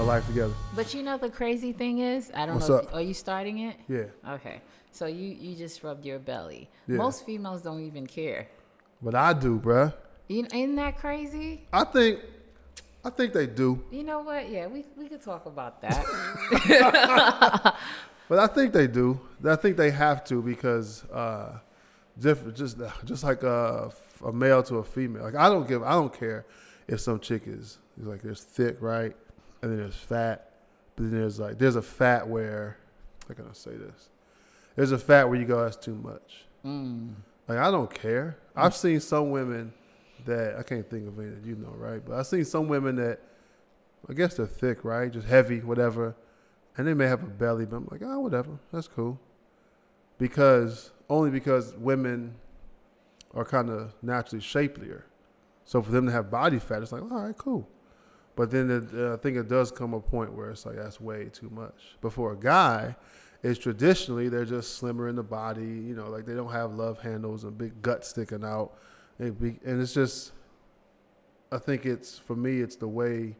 [0.00, 0.54] my life together.
[0.74, 2.76] But you know the crazy thing is, I don't What's know.
[2.76, 3.76] If, are you starting it?
[3.88, 4.60] Yeah, Okay.
[4.92, 6.68] So you you just rubbed your belly.
[6.88, 6.96] Yeah.
[6.96, 8.48] Most females don't even care.
[9.02, 9.92] but I do, bruh.
[10.28, 11.66] You, isn't that crazy?
[11.72, 12.20] I think,
[13.04, 14.48] I think they do, You know what?
[14.50, 16.02] Yeah, we we could talk about that.
[18.28, 19.20] but I think they do.
[19.44, 21.58] I think they have to because uh,
[22.18, 23.90] different, just just like a,
[24.24, 25.24] a male to a female.
[25.24, 26.46] Like I don't give, I don't care
[26.88, 29.14] if some chick is is like there's thick, right,
[29.62, 30.50] and then there's fat,
[30.96, 32.76] but then there's like there's a fat where,
[33.28, 34.10] how can I say this?
[34.76, 36.44] There's a fat where you go that's too much.
[36.64, 37.14] mm.
[37.48, 38.38] Like I don't care.
[38.54, 39.72] I've seen some women
[40.24, 42.00] that I can't think of any that you know, right?
[42.04, 43.20] But I've seen some women that
[44.08, 45.10] I guess they're thick, right?
[45.10, 46.14] Just heavy, whatever.
[46.76, 48.58] And they may have a belly, but I'm like, oh, whatever.
[48.72, 49.18] That's cool.
[50.18, 52.36] Because only because women
[53.34, 55.04] are kind of naturally shapelier.
[55.64, 57.68] So for them to have body fat, it's like, all right, cool.
[58.36, 61.00] But then it, uh, I think it does come a point where it's like that's
[61.00, 61.96] way too much.
[62.00, 62.96] But for a guy,
[63.42, 65.62] it's traditionally they're just slimmer in the body.
[65.62, 68.72] You know, like they don't have love handles and big gut sticking out.
[69.18, 70.32] Be, and it's just,
[71.52, 73.36] I think it's for me, it's the way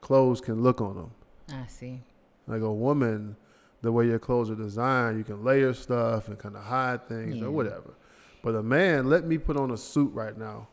[0.00, 1.10] clothes can look on them.
[1.50, 2.00] I see.
[2.46, 3.36] Like a woman,
[3.82, 7.36] the way your clothes are designed, you can layer stuff and kind of hide things
[7.36, 7.46] Yeah.
[7.46, 7.94] or whatever.
[8.42, 10.68] But a man, let me put on a suit right now.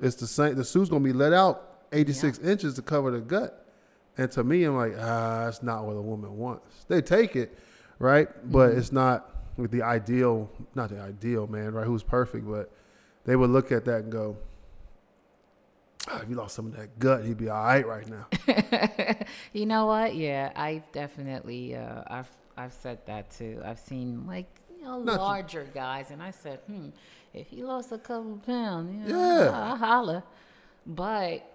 [0.00, 0.54] It's the same.
[0.56, 3.66] The suit's gonna be let out 86 inches to cover the gut.
[4.16, 6.84] And to me, I'm like, ah, that's not what a woman wants.
[6.88, 7.58] They take it,
[7.98, 8.28] right?
[8.50, 8.78] But Mhm.
[8.78, 11.86] it's not with the ideal, not the ideal man, right?
[11.86, 12.70] Who's perfect, but
[13.24, 14.36] they would look at that and go,
[16.08, 18.26] ah, if you lost some of that gut, he'd be all right right now.
[19.52, 20.14] you know what?
[20.14, 23.60] Yeah, I've definitely uh, I've I've said that too.
[23.64, 26.88] I've seen like you know Not larger guys, and I said, hmm,
[27.32, 29.72] if he lost a couple pounds, you know, Yeah.
[29.72, 30.22] I holler.
[30.86, 31.50] But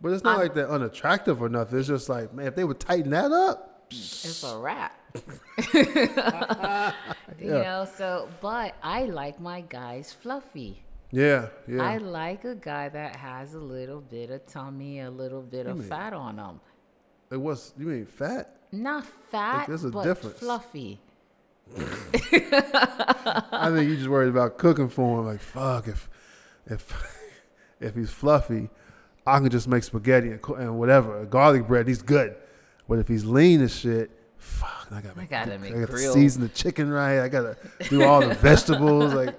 [0.00, 1.78] But it's not I'm- like they're unattractive or nothing.
[1.78, 4.96] It's just like, man, if they would tighten that up, it's a wrap.
[7.40, 7.46] Yeah.
[7.46, 10.82] You know, so but I like my guys fluffy.
[11.10, 11.82] yeah, yeah.
[11.82, 15.78] I like a guy that has a little bit of tummy, a little bit of
[15.78, 16.60] mean- fat on him.
[17.30, 18.56] it was you mean fat?
[18.72, 20.38] Not fat, there's a but difference.
[20.38, 21.00] fluffy.
[21.78, 25.26] I think you just worried about cooking for him.
[25.26, 26.08] Like, fuck, if
[26.66, 26.92] if
[27.80, 28.68] if he's fluffy,
[29.30, 31.86] I can just make spaghetti and, and whatever garlic bread.
[31.88, 32.34] He's good.
[32.88, 36.42] But if he's lean as shit, fuck, I gotta I make, gotta I gotta season
[36.42, 37.20] the chicken right.
[37.20, 37.56] I gotta
[37.88, 39.14] do all the vegetables.
[39.14, 39.38] Like,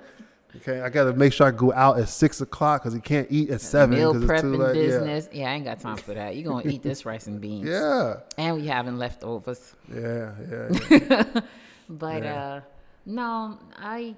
[0.58, 3.50] okay, I gotta make sure I go out at six o'clock because he can't eat
[3.50, 3.98] at seven.
[3.98, 4.76] Meal 'cause it's too prepping late.
[4.78, 4.82] Yeah.
[5.00, 5.30] business.
[5.34, 5.50] Yeah.
[5.50, 6.36] I ain't got time for that.
[6.36, 7.68] you to eat this rice and beans.
[7.68, 9.76] Yeah, And we having leftovers.
[9.94, 10.80] yeah, yeah.
[10.90, 11.42] yeah.
[11.90, 12.44] But Yeah.
[12.44, 12.62] uh
[13.06, 14.16] no, I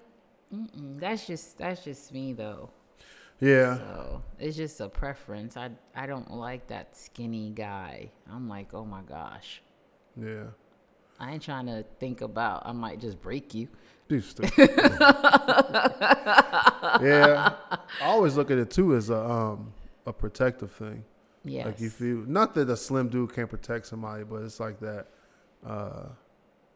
[0.99, 2.69] that's just that's just me though.
[3.43, 3.77] Yeah.
[3.77, 5.57] So it's just a preference.
[5.57, 8.11] I I don't like that skinny guy.
[8.31, 9.61] I'm like, oh my gosh.
[10.19, 10.45] Yeah.
[11.19, 12.63] I ain't trying to think about.
[12.65, 13.67] I might just break you.
[17.01, 17.53] Yeah.
[18.01, 19.73] I always look at it too as a um
[20.05, 21.03] a protective thing.
[21.43, 21.65] Yeah.
[21.65, 25.07] Like you feel not that a slim dude can't protect somebody, but it's like that
[25.65, 26.07] uh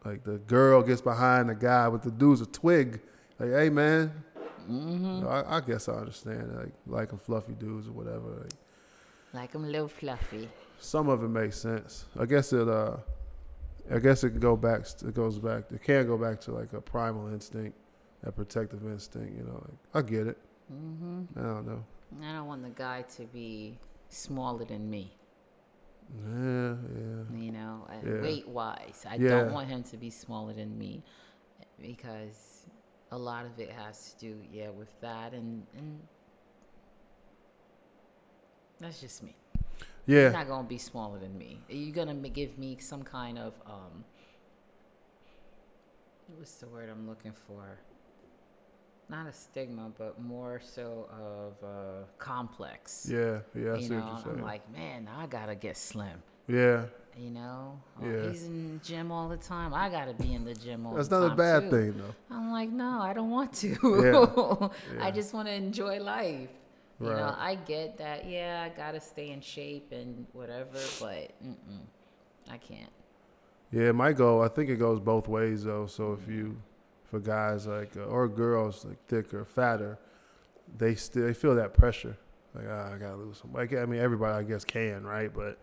[0.06, 3.02] like the girl gets behind the guy, but the dude's a twig.
[3.40, 4.12] Like, hey man,
[4.70, 5.28] mm-hmm.
[5.28, 6.56] I, I guess I understand.
[6.56, 8.30] Like liking fluffy dudes or whatever.
[8.42, 8.54] Like,
[9.34, 10.50] Like a little fluffy.
[10.80, 12.06] some of it makes sense.
[12.20, 12.98] I guess it uh
[13.92, 16.74] I guess it can go back it goes back it can go back to like
[16.74, 17.78] a primal instinct,
[18.24, 19.64] that protective instinct, you know.
[19.68, 20.38] Like, I get it.
[20.70, 21.84] hmm I don't know.
[22.22, 23.78] I don't want the guy to be
[24.10, 25.14] smaller than me.
[26.26, 27.38] Yeah, yeah.
[27.46, 28.22] You know, uh, Yeah.
[28.22, 29.30] weight wise, I Yeah.
[29.30, 31.04] don't want him to be smaller than me
[31.82, 32.66] because
[33.12, 36.00] a lot of it has to do, yeah, with that, and and
[38.80, 39.36] that's just me.
[40.06, 40.26] Yeah.
[40.26, 41.60] He's not gonna be smaller than me.
[41.70, 44.04] You're gonna give me some kind of um.
[46.38, 47.80] What's the word I'm looking for?
[49.10, 53.08] Not a stigma, but more so of a complex.
[53.10, 54.38] Yeah, yeah, I you see know, what you're saying.
[54.40, 56.22] I'm like, man, I gotta get slim.
[56.48, 56.84] Yeah.
[57.20, 58.30] You know, oh, Yeah.
[58.30, 59.74] he's in the gym all the time.
[59.74, 61.30] I gotta be in the gym all That's the time.
[61.30, 61.78] That's not a bad too.
[61.92, 62.36] thing though.
[62.36, 64.70] I'm like, no, I don't want to.
[65.00, 65.02] Yeah.
[65.04, 66.50] I just want to enjoy life.
[67.00, 68.28] You know, I get that.
[68.28, 71.32] Yeah, I gotta stay in shape and whatever, but
[72.52, 72.92] I can't.
[73.72, 75.86] Yeah, my goal, I think it goes both ways though.
[75.88, 76.58] So if you,
[77.06, 79.98] for guys like uh, or girls like thicker, fatter,
[80.78, 82.18] they still they feel that pressure.
[82.56, 83.54] Like ah, I gotta lose some.
[83.54, 85.32] Like I mean, everybody I guess can, right?
[85.34, 85.60] But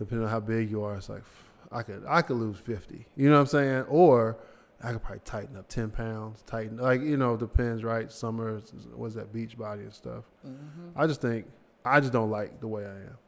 [0.00, 1.22] depending on how big you are, it's like
[1.70, 3.06] I could I could lose fifty.
[3.16, 3.82] You know what I'm saying?
[3.88, 4.38] Or
[4.82, 6.42] I could probably tighten up ten pounds.
[6.46, 8.10] Tighten like you know depends, right?
[8.10, 8.60] Summer
[8.96, 10.24] was that beach body and stuff.
[10.42, 11.46] hmm I just think
[11.84, 13.18] I just don't like the way I am.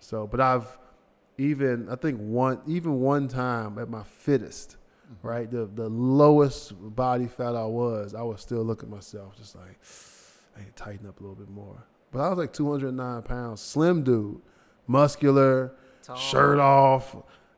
[0.00, 0.78] So, but I've
[1.36, 4.76] even I think one even one time at my fittest,
[5.22, 9.56] right, the the lowest body fat I was, I was still looking at myself just
[9.56, 9.80] like
[10.56, 11.84] I need to tighten up a little bit more.
[12.12, 14.40] But I was like 209 pounds, slim dude,
[14.86, 16.16] muscular, Tall.
[16.16, 17.16] shirt off.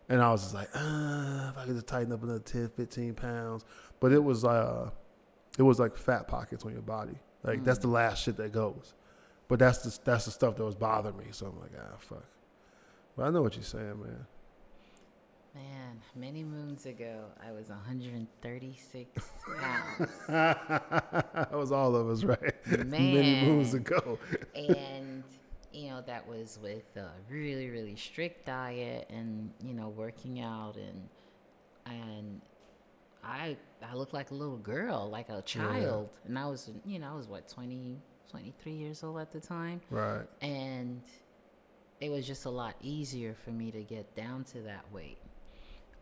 [0.08, 3.14] And I was just like, ah, if I could just tighten up another 10, 15
[3.14, 3.64] pounds.
[3.98, 4.90] But it was uh
[5.58, 7.18] it was like fat pockets on your body.
[7.42, 8.94] Like that's the last shit that goes.
[9.48, 11.26] But that's the that's the stuff that was bothering me.
[11.30, 12.24] So I'm like, ah fuck.
[13.16, 14.26] But I know what you're saying, man.
[15.54, 19.22] Man, many moons ago, I was 136
[19.58, 20.10] pounds.
[20.28, 22.54] that was all of us, right?
[22.86, 24.18] Many moons ago.
[24.54, 25.24] and
[25.76, 30.76] you know that was with a really really strict diet and you know working out
[30.76, 31.08] and
[31.84, 32.40] and
[33.22, 33.56] i
[33.88, 36.08] i looked like a little girl like a child.
[36.26, 37.98] And i was you know i was what 20
[38.30, 39.80] 23 years old at the time?
[39.90, 40.26] Right.
[40.40, 41.00] and
[42.00, 45.18] it was just a lot easier for me to get down to that weight.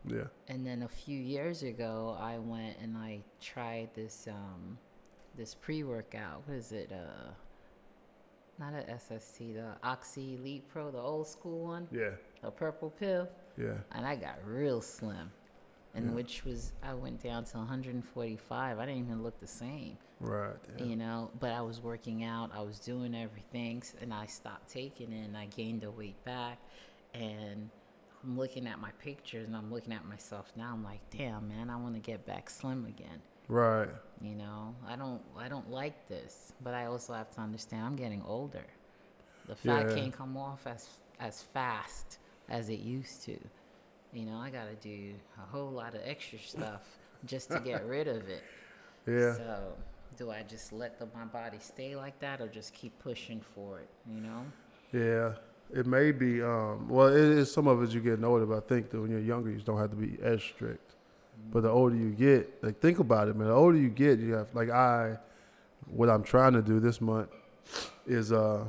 [0.07, 0.25] Yeah.
[0.47, 4.77] and then a few years ago i went and i tried this um
[5.37, 6.43] this pre-workout.
[6.45, 6.93] What is it?
[6.93, 7.31] Uh
[8.59, 12.11] not a sst the OxyELITE Pro the old school one Yeah.
[12.41, 13.77] the purple pill Yeah.
[13.91, 15.31] and i got real slim
[15.93, 16.11] and Yeah.
[16.15, 20.55] which was i went down to 145 i didn't even look the same Right.
[20.77, 20.85] Yeah.
[20.85, 25.11] you know but i was working out i was doing everything and i stopped taking
[25.11, 26.57] it and i gained the weight back
[27.13, 27.69] and
[28.23, 31.69] i'm looking at my pictures and i'm looking at myself now i'm like damn man
[31.69, 33.89] i want to get back slim again Right.
[34.21, 37.95] you know i don't i don't like this but i also have to understand i'm
[37.95, 38.65] getting older
[39.47, 39.95] the fat Yeah.
[39.95, 40.87] can't come off as
[41.19, 42.17] as fast
[42.49, 43.37] as it used to
[44.13, 46.81] you know i gotta do a whole lot of extra stuff
[47.25, 48.43] just to get rid of it
[49.07, 49.35] Yeah.
[49.35, 49.73] so,
[50.17, 53.79] do I just let the, my body stay like that, or just keep pushing for
[53.79, 53.89] it?
[54.11, 54.43] You know?
[54.91, 55.33] Yeah,
[55.79, 56.41] it may be.
[56.41, 59.11] Um, well, it is some of it you get older, but I think that when
[59.11, 60.94] you're younger, you don't have to be as strict.
[61.51, 63.47] But the older you get, like think about it, man.
[63.47, 65.17] The older you get, you have like I,
[65.87, 67.29] what I'm trying to do this month
[68.05, 68.65] is uh,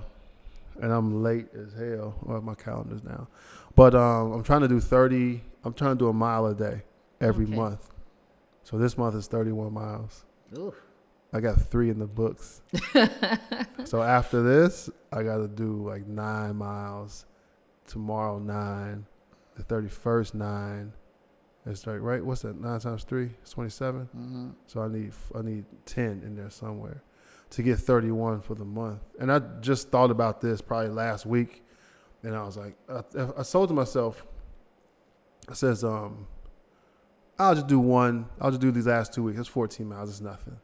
[0.80, 2.14] and I'm late as hell.
[2.22, 3.26] Well, my calendar's now,
[3.74, 5.40] but um, I'm trying to do 30.
[5.64, 6.82] I'm trying to do a mile a day
[7.20, 7.56] every Okay.
[7.56, 7.88] month.
[8.62, 10.24] So this month is 31 miles.
[10.56, 10.72] Ooh.
[11.32, 12.62] I got three in the books.
[13.84, 17.26] so after this, I got to do like nine miles.
[17.86, 19.06] Tomorrow, nine.
[19.56, 20.92] The 31st, nine.
[21.66, 22.24] It's like, right?
[22.24, 22.60] What's that?
[22.60, 23.30] Nine times three?
[23.42, 24.02] It's 27.
[24.02, 24.50] Mm-hmm.
[24.66, 27.02] So I need, I need 10 in there somewhere
[27.50, 29.00] to get 31 for the month.
[29.18, 31.64] And I just thought about this probably last week.
[32.22, 33.02] And I was like, I,
[33.36, 34.24] I told to myself,
[35.48, 36.26] I says, um,
[37.38, 38.28] I'll just do one.
[38.40, 39.38] I'll just do these last two weeks.
[39.38, 40.08] It's 14 miles.
[40.10, 40.58] It's nothing.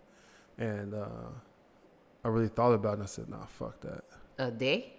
[0.58, 1.28] And uh,
[2.24, 4.04] I really thought about it and I said, nah, fuck that.
[4.38, 4.94] A day?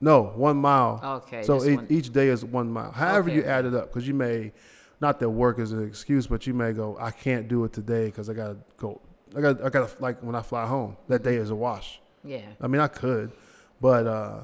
[0.00, 1.00] No, one mile.
[1.26, 1.42] Okay.
[1.42, 2.90] so one- each day is one mile.
[2.92, 4.52] However you add it up, because you may,
[5.00, 8.06] not that work is an excuse, but you may go, I can't do it today
[8.06, 9.00] because I gotta go.
[9.36, 10.96] I got, I gotta like when I fly home.
[11.08, 12.00] That day is a wash.
[12.24, 12.40] yeah.
[12.60, 13.32] I mean, I could,
[13.80, 14.40] but uh,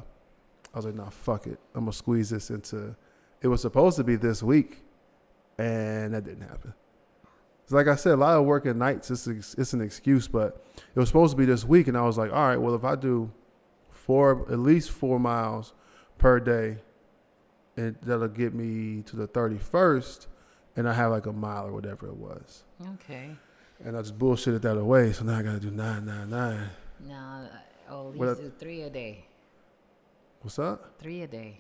[0.75, 1.59] I was like, nah, fuck it.
[1.75, 2.95] I'm gonna squeeze this into.
[3.43, 4.83] It was supposed to be this week,
[5.59, 6.75] and that didn't happen.
[7.67, 9.11] So like I said, a lot of work at nights.
[9.11, 12.19] It's it's an excuse, but it was supposed to be this week, and I was
[12.19, 13.31] like, all right, well, if I do
[14.05, 15.73] four, at least four miles
[16.19, 16.79] per day,
[17.77, 20.27] and that'll get me to the 31st,
[20.77, 22.65] and I have like a mile or whatever it was.
[22.95, 23.31] Okay.
[23.85, 25.13] And I just bullshitted that away.
[25.13, 26.71] So now I gotta do nine, nine, nine.
[27.01, 27.49] Now,
[27.89, 29.25] I'll at What least do three a day.
[30.41, 30.99] What's up?
[30.99, 31.59] Three a day.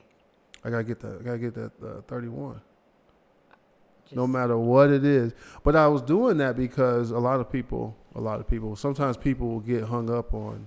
[0.64, 1.20] I gotta get that.
[1.20, 2.60] I gotta get that uh, 31.
[4.04, 5.32] Just, no matter what it is.
[5.64, 9.16] But I was doing that because a lot of people, a lot of people, sometimes
[9.16, 10.66] people will get hung up on,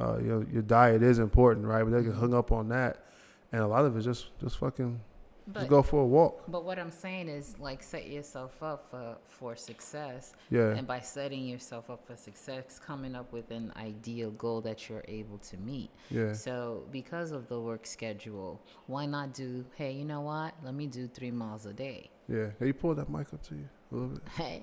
[0.00, 1.82] uh, you know, your diet is important, right?
[1.84, 3.04] But they get hung up on that,
[3.52, 5.00] and a lot of it just, just fucking,
[5.46, 6.44] But, just go for a walk.
[6.48, 10.32] but what I'm saying is, like, set yourself up for, for success.
[10.50, 14.88] Yeah, And by setting yourself up for success, coming up with an ideal goal that
[14.88, 15.90] you're able to meet.
[16.10, 20.54] yeah, So, because of the work schedule, why not do, hey, you know what?
[20.64, 22.10] Let me do three miles a day.
[22.28, 22.50] yeah.
[22.58, 24.22] Hey, you pull that mic up to you a little bit.
[24.36, 24.62] Hey.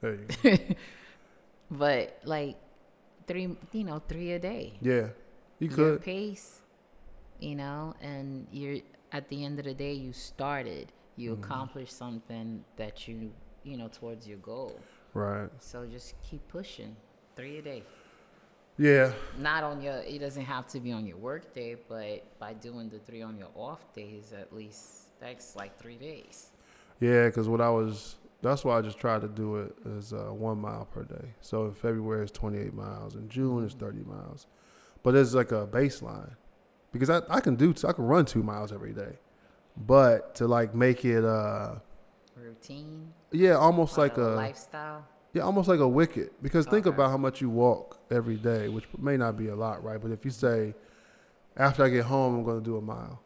[0.00, 0.26] There you
[0.58, 0.74] go.
[1.70, 2.56] But, like,
[3.26, 4.74] three, you know, three a day.
[4.80, 5.08] Yeah,
[5.58, 6.02] you Your could.
[6.02, 6.62] pace,
[7.40, 8.78] you know, and you're,
[9.12, 10.92] at the end of the day, you started.
[11.16, 11.44] You Mm-hmm.
[11.44, 14.80] accomplished something that you, you know, towards your goal.
[15.14, 15.48] Right.
[15.60, 16.96] So, just keep pushing.
[17.36, 17.82] Three a day.
[18.76, 22.54] Yeah, not on your it doesn't have to be on your work day but by
[22.54, 26.50] doing the three on your off days at least that's like three days
[27.00, 27.26] yeah.
[27.26, 28.16] Because what I was,
[28.50, 31.34] that's why I just tried to do it is uh, one mile per day.
[31.40, 34.46] So in February it's 28 miles, in June it's 30 miles,
[35.02, 36.34] but it's like a baseline
[36.92, 39.18] because I, I can do I can run two miles every day.
[39.76, 41.76] but to like make it uh
[42.36, 43.12] Routine.
[43.32, 45.04] yeah, almost like a lifestyle.
[45.32, 46.40] yeah, almost like a wicket.
[46.42, 46.94] Because think Okay.
[46.94, 50.00] about how much you walk every day, which may not be a lot, right?
[50.00, 50.74] But if you say
[51.56, 53.22] after I get home, I'm going to do a mile,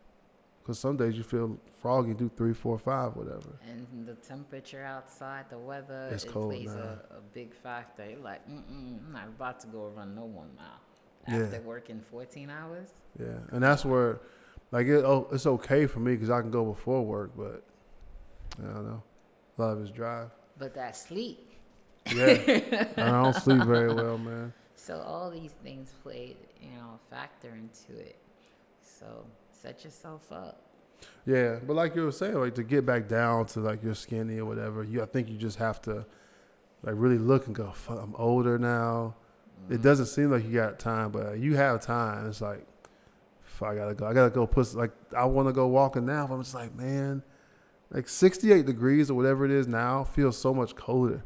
[0.69, 3.59] because some days you feel froggy, do three, four, five, whatever.
[3.67, 8.05] And the temperature outside, the weather, It's it cold plays a, a big factor.
[8.07, 10.67] You're like, Mm-mm, I'm not about to go run no one mile.
[11.27, 11.47] Yeah.
[11.47, 12.91] After working 14 hours?
[13.19, 14.21] Yeah, and that's where,
[14.71, 17.65] like, it, oh, it's okay for me because I can go before work, but
[18.63, 19.03] I don't know.
[19.57, 20.29] A lot of it's drive.
[20.59, 21.51] But that sleep.
[22.15, 22.37] Yeah,
[22.99, 24.53] I don't sleep very well, man.
[24.75, 28.17] So all these things play, you know, factor into it.
[28.83, 29.25] So
[29.61, 30.63] set yourself up.
[31.27, 34.39] Yeah, but like you were saying, like to get back down to like you're skinny
[34.39, 36.07] or whatever, you I think you just have to
[36.83, 37.71] like really look and go.
[37.73, 39.15] Fuck, I'm older now.
[39.69, 42.29] It doesn't seem like you got time, but you have time.
[42.29, 42.67] It's like,
[43.43, 44.07] fuck, I gotta go.
[44.07, 46.27] I gotta go put like I want to go walking now.
[46.27, 47.23] But I'm just like, man,
[47.91, 51.25] like 68 degrees or whatever it is now feels so much colder.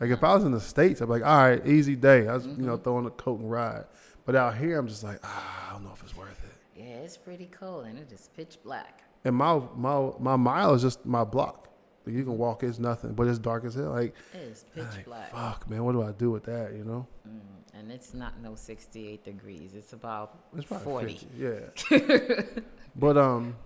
[0.00, 2.28] Like if I was in the states, I'd be like, all right, easy day.
[2.28, 3.84] I was you know throwing a coat and ride.
[4.24, 6.45] But out here, I'm just like, ah, I don't know if it's worth it.
[6.76, 9.02] Yeah, it's pretty cold and it is pitch black.
[9.24, 11.68] And my my my mile is just my block.
[12.04, 13.90] Like you can walk, it's nothing, but it's dark as hell.
[13.90, 15.30] Like, It is pitch like, black.
[15.32, 16.72] fuck, man, what do I do with that?
[16.72, 17.40] You know, Mm,
[17.74, 19.74] and it's not no 68 degrees.
[19.74, 21.14] It's about it's 40.
[21.14, 22.42] 50, yeah.
[22.96, 23.56] but um,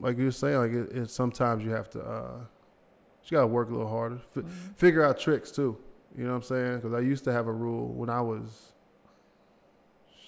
[0.00, 2.40] like you were saying, like it, it sometimes you have to uh,
[3.26, 4.72] you gotta work a little harder, F- Mm-hmm.
[4.74, 5.76] figure out tricks too.
[6.16, 6.76] You know what I'm saying?
[6.76, 8.72] Because I used to have a rule when I was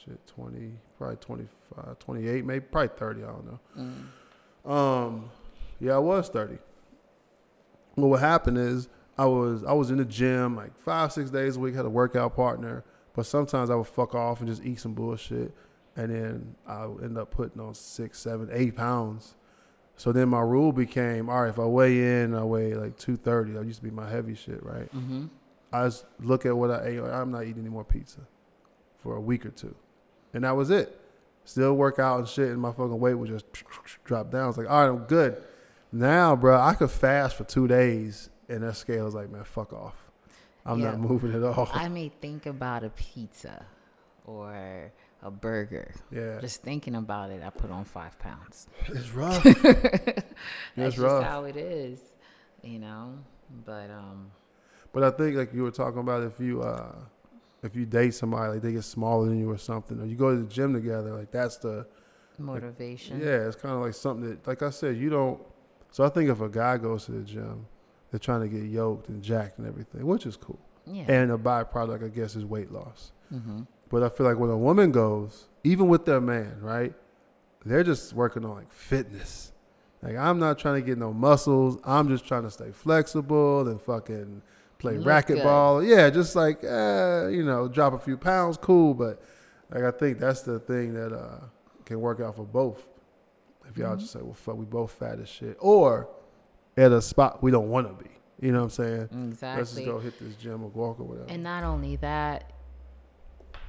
[0.04, 3.22] shit 20, probably 25, 28, maybe probably 30.
[3.22, 3.60] I don't know.
[4.66, 4.70] Mm.
[4.70, 5.30] Um,
[5.80, 6.58] yeah, I was thirty.
[7.96, 11.56] Well, what happened is I was I was in the gym like five six days
[11.56, 11.74] a week.
[11.74, 15.54] Had a workout partner, but sometimes I would fuck off and just eat some bullshit,
[15.96, 19.36] and then I would end up putting on six, seven, eight pounds.
[19.96, 21.48] So then my rule became all right.
[21.48, 23.52] If I weigh in, I weigh like two thirty.
[23.52, 24.94] That used to be my heavy shit, right?
[24.94, 25.26] Mm-hmm.
[25.72, 27.00] I just look at what I ate.
[27.00, 28.20] Like, I'm not eating any more pizza
[28.98, 29.74] for a week or two,
[30.34, 30.96] and that was it.
[31.44, 33.46] Still work out and shit, and my fucking weight would just
[34.04, 34.50] drop down.
[34.50, 35.42] It's like, all right, I'm good.
[35.92, 39.72] Now, bro, I could fast for two days, and that scale is like, man, fuck
[39.72, 39.96] off.
[40.64, 40.90] I'm Yeah.
[40.92, 41.68] not moving at all.
[41.72, 43.64] I may think about a pizza
[44.24, 45.92] or a burger.
[46.12, 48.68] yeah, Just thinking about it, I put on five pounds.
[48.88, 49.42] it's rough.
[49.44, 49.56] That's
[50.76, 51.24] It's just rough.
[51.24, 51.98] how it is,
[52.62, 53.14] you know.
[53.64, 54.30] But um,
[54.92, 56.94] But I think like you were talking about, if you uh,
[57.62, 60.34] if you date somebody like they get smaller than you or something, or you go
[60.34, 61.86] to the gym together, like that's the
[62.38, 63.20] motivation.
[63.20, 65.40] Yeah, it's kind of like something that, like I said, you don't.
[65.90, 67.66] So I think if a guy goes to the gym,
[68.10, 70.58] they're trying to get yoked and jacked and everything, which is cool.
[70.86, 71.04] Yeah.
[71.08, 73.12] And a byproduct, I guess, is weight loss.
[73.32, 73.62] mm-hmm.
[73.90, 76.94] But I feel like when a woman goes, even with their man, right,
[77.64, 79.52] they're just working on like fitness.
[80.00, 81.76] Like I'm not trying to get no muscles.
[81.84, 84.42] I'm just trying to stay flexible and fucking
[84.80, 85.86] play Look racquetball.
[85.86, 88.94] Yeah, just like uh, you know, drop a few pounds, cool.
[88.94, 89.22] But
[89.70, 91.40] like I think that's the thing that uh,
[91.84, 92.86] can work out for both.
[93.68, 94.00] If y'all Mhm.
[94.00, 96.08] just say, "Well, fuck, we both fat as shit," or
[96.76, 98.10] at a spot we don't want to be.
[98.40, 99.08] You know what I'm saying?
[99.28, 99.58] Exactly.
[99.60, 101.28] Let's just go hit this gym or walk or whatever.
[101.28, 102.52] And not only that,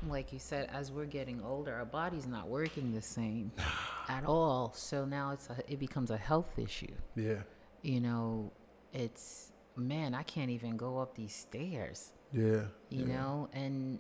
[0.07, 3.51] like you said, as we're getting older, our body's not working the same
[4.09, 4.71] at all.
[4.73, 6.93] So now it's a, it becomes a health issue.
[7.15, 7.41] yeah,
[7.81, 8.51] You know,
[8.93, 9.50] it's
[9.87, 12.11] man, I can't even go up these stairs.
[12.31, 12.63] yeah.
[12.89, 13.05] You yeah.
[13.05, 13.99] know, and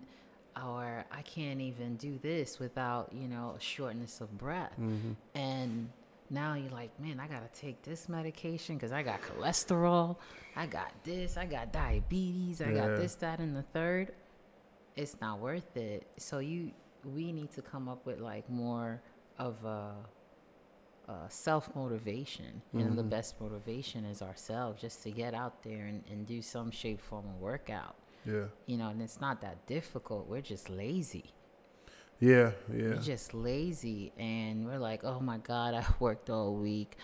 [0.61, 4.73] or I can't even do this without you know shortness of breath.
[4.75, 5.89] hmm And
[6.29, 10.17] now you're like, man, I gotta take this medication because I got cholesterol,
[10.55, 12.87] I got this, I got diabetes, I Yeah.
[12.87, 14.11] got this, that, and the third.
[14.95, 16.05] It's not worth it.
[16.17, 16.71] So you,
[17.05, 19.01] we need to come up with like more
[19.37, 19.93] of a,
[21.09, 22.61] Uh, a self motivation.
[22.73, 23.09] You know, the mm-hmm.
[23.09, 27.25] best motivation is ourselves, just to get out there and, and do some shape, form
[27.27, 27.95] of workout.
[28.25, 30.27] Yeah, You know, and it's not that difficult.
[30.27, 31.33] We're just lazy.
[32.19, 32.89] yeah, yeah.
[32.89, 36.97] We're just lazy and we're like, oh my God, I worked all week.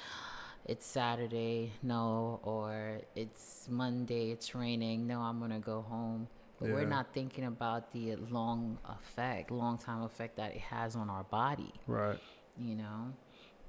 [0.66, 6.28] It's Saturday, no, or it's Monday, it's raining, no, I'm gonna go home.
[6.60, 11.10] But we're not thinking about the long effect, long time effect that it has on
[11.10, 12.20] our body, Right.
[12.58, 13.14] you know?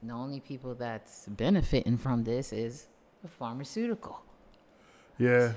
[0.02, 2.86] The only people that's benefiting from this is
[3.22, 4.22] the pharmaceutical,
[5.18, 5.54] Yeah.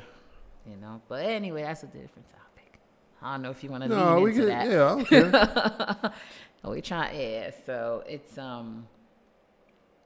[0.65, 1.01] you know?
[1.07, 2.79] But anyway, that's a different topic.
[3.21, 4.71] I don't know if you want to No, lean we into can.
[4.71, 5.11] that.
[6.01, 6.11] Yeah,
[6.63, 8.87] I we try yeah so it's um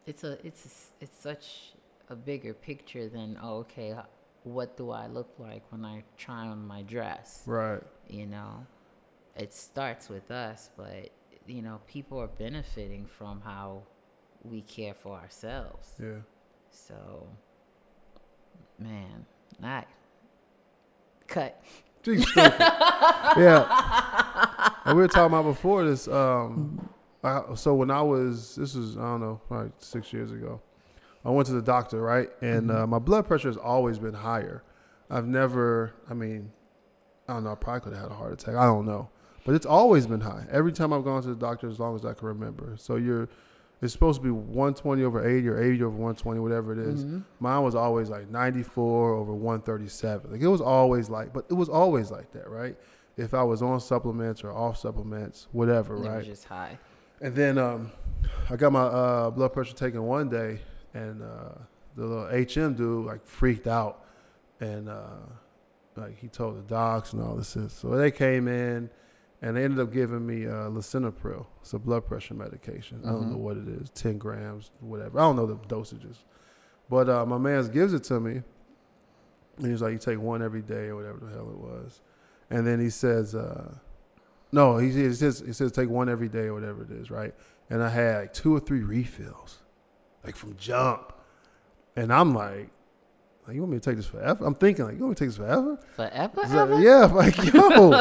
[0.06, 0.66] it's a it's
[1.00, 1.74] a it's such
[2.10, 3.94] a bigger picture than oh, okay
[4.44, 7.82] what do i look like when i try on my dress right.
[8.08, 8.66] you know
[9.36, 11.10] it starts with us but
[11.46, 13.82] you know people are benefiting from how
[14.50, 15.94] we care for ourselves.
[16.02, 16.20] Yeah.
[16.70, 17.28] So,
[18.80, 19.26] man,
[19.64, 19.86] I
[21.28, 21.62] cut.
[22.04, 24.70] Jeez, yeah.
[24.86, 26.08] And we were talking about before this.
[26.08, 26.90] Um,
[27.24, 30.62] I, so when I was, this was I don't know, probably six years ago.
[31.24, 34.64] I went to the doctor, right, and uh, my blood pressure has always been higher.
[35.10, 36.52] I've never, I mean,
[37.28, 37.54] I don't know.
[37.54, 38.56] I probably could have had a heart attack.
[38.56, 39.10] I don't know,
[39.44, 40.46] but it's always been high.
[40.52, 42.76] Every time I've gone to the doctor, as long as I can remember.
[42.78, 43.28] So you're,
[43.86, 47.06] it's supposed to be 120 over 80 or 80 over 120, whatever it is.
[47.06, 47.24] Mhm.
[47.40, 50.32] Mine was always like 94 over 137.
[50.32, 52.78] Like it was always like, but it was always like that, right?
[53.18, 56.26] If I was on supplements or off supplements, whatever, It was right?
[56.26, 56.78] just high.
[57.22, 57.92] And then um,
[58.50, 60.60] I got my uh, blood pressure taken one day,
[60.94, 61.54] and uh,
[61.96, 64.04] the little HM dude like freaked out,
[64.60, 65.02] and uh,
[65.96, 67.56] like he told the docs and all this.
[67.70, 68.90] So they came in,
[69.46, 71.46] and they ended up giving me uh, lisinopril.
[71.62, 73.02] It's a blood pressure medication.
[73.06, 73.32] I don't Mhm.
[73.32, 75.20] know what it is, ten grams, whatever.
[75.20, 76.18] I don't know the dosages,
[76.90, 78.42] but uh, my man's gives it to me,
[79.58, 82.02] and he's like, "You take one every day or whatever the hell it was,"
[82.50, 83.36] and then he says.
[83.36, 83.76] Uh,
[84.52, 87.34] no, he, he says he says take one every day or whatever it is, right?
[87.70, 89.60] And I had like two or three refills,
[90.24, 91.12] like from jump,
[91.96, 92.70] and I'm like,
[93.48, 94.46] like you want me to take this forever?
[94.46, 95.80] I'm thinking like you want me to take this forever?
[95.96, 96.42] Forever?
[96.44, 96.80] Ever?
[96.82, 97.92] yeah, like yo.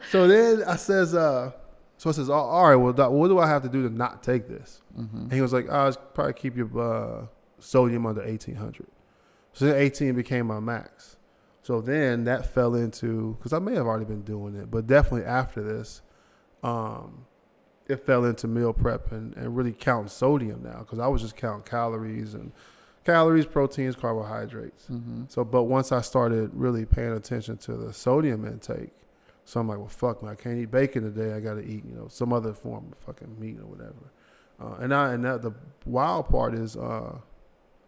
[0.10, 1.52] so then I says, uh,
[1.98, 3.94] so I says, oh, all right, well, doc, what do I have to do to
[3.94, 4.80] not take this?
[4.98, 5.18] Mm-hmm.
[5.18, 7.26] And he was like, I'll probably keep your uh,
[7.58, 8.86] sodium under 1800.
[9.52, 11.18] So then 18 became my max.
[11.62, 15.26] So then that fell into, because I may have already been doing it, but definitely
[15.26, 16.00] after this,
[16.62, 17.26] um,
[17.86, 21.36] it fell into meal prep and, and really counting sodium now, because I was just
[21.36, 22.52] counting calories and
[23.04, 24.84] calories, proteins, carbohydrates.
[24.90, 25.24] Mm-hmm.
[25.28, 28.90] So, but once I started really paying attention to the sodium intake,
[29.44, 31.32] so I'm like, well, fuck, man, I can't eat bacon today.
[31.32, 34.12] I got to eat, you know, some other form of fucking meat or whatever.
[34.60, 35.52] Uh, and I and that, the
[35.86, 37.16] wild part is, uh,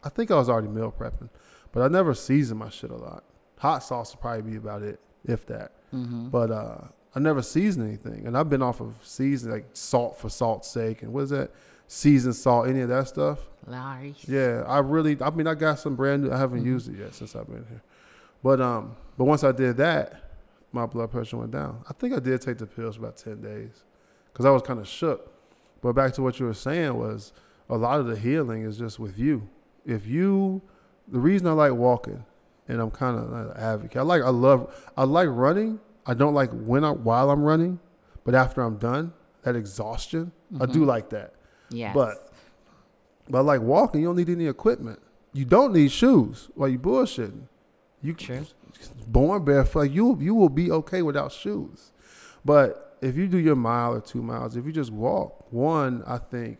[0.03, 1.29] I think I was already meal prepping,
[1.71, 3.25] but I never seasoned my shit a lot.
[3.59, 5.73] Hot sauce would probably be about it, if that.
[5.95, 6.31] Mm-hmm.
[6.31, 6.79] But uh,
[7.15, 11.03] I never seasoned anything, and I've been off of season like salt for salt's sake,
[11.03, 11.51] and what is that?
[11.97, 13.39] Seasoned salt, any of that stuff.
[13.67, 14.27] Lawry's.
[14.27, 15.19] Yeah, I really.
[15.21, 16.33] I mean, I got some brand new.
[16.33, 16.65] I haven't Mhm.
[16.75, 17.83] used it yet since I've been here,
[18.43, 20.15] but um, but once I did that,
[20.73, 21.85] my blood pressure went down.
[21.87, 23.85] I think I did take the pills for about ten days,
[24.33, 25.31] because I was kind of shook.
[25.83, 27.35] But back to what you were saying was
[27.69, 29.47] a lot of the healing is just with you.
[29.85, 30.63] If you,
[31.09, 32.25] the reason I like walking,
[32.69, 33.99] and I'm kind of an advocate.
[33.99, 34.23] I like.
[34.23, 34.75] I love.
[34.97, 35.79] I like running.
[36.07, 37.81] I don't like when I while I'm running,
[38.25, 40.87] but after I'm done, that exhaustion, I do Mhm.
[40.87, 41.35] like that.
[41.73, 41.95] Yes.
[41.95, 42.33] But
[43.29, 45.01] but like walking, you don't need any equipment.
[45.33, 47.47] You don't need shoes while you bullshitting.
[48.03, 48.45] You True.
[49.07, 49.79] born barefoot.
[49.81, 51.93] Like you you will be okay without shoes.
[52.45, 56.19] But if you do your mile or two miles, if you just walk, one, I
[56.19, 56.59] think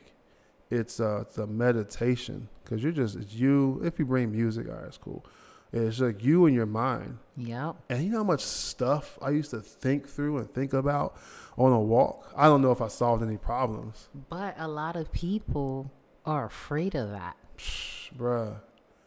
[0.71, 3.81] it's a, it's a meditation because you're just it's you.
[3.85, 5.25] If you bring music, all right, it's cool.
[5.73, 7.19] It's like you and your mind.
[7.37, 7.77] Yep.
[7.89, 11.17] And you know how much stuff I used to think through and think about
[11.57, 12.31] on a walk.
[12.37, 15.91] I don't know if I solved any problems, But a lot of people
[16.27, 18.57] are afraid of that Psh, bruh.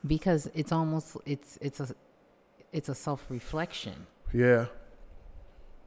[0.06, 1.88] because it's almost it's it's a
[2.74, 4.08] it's a self reflection.
[4.34, 4.66] Yeah,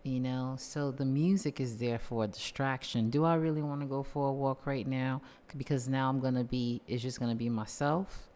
[0.05, 3.11] You know, so the music is there for a distraction.
[3.11, 5.23] Do I really want to go for a walk right now?
[5.57, 8.28] Because now I'm gonna be it's just gonna be myself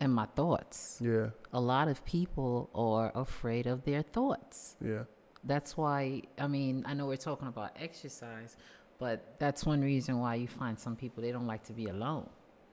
[0.00, 0.98] and my thoughts.
[1.02, 4.76] yeah, A lot of people are afraid of their thoughts.
[4.84, 5.04] yeah.
[5.44, 8.56] That's why I mean I know we're talking about exercise,
[8.98, 12.28] but that's one reason why you find some people they don't like to be alone.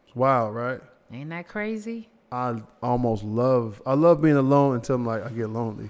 [0.08, 0.82] It's wild, right?
[1.12, 2.10] Ain't that crazy?
[2.32, 5.90] I almost love I love being alone until I'm like I get lonely.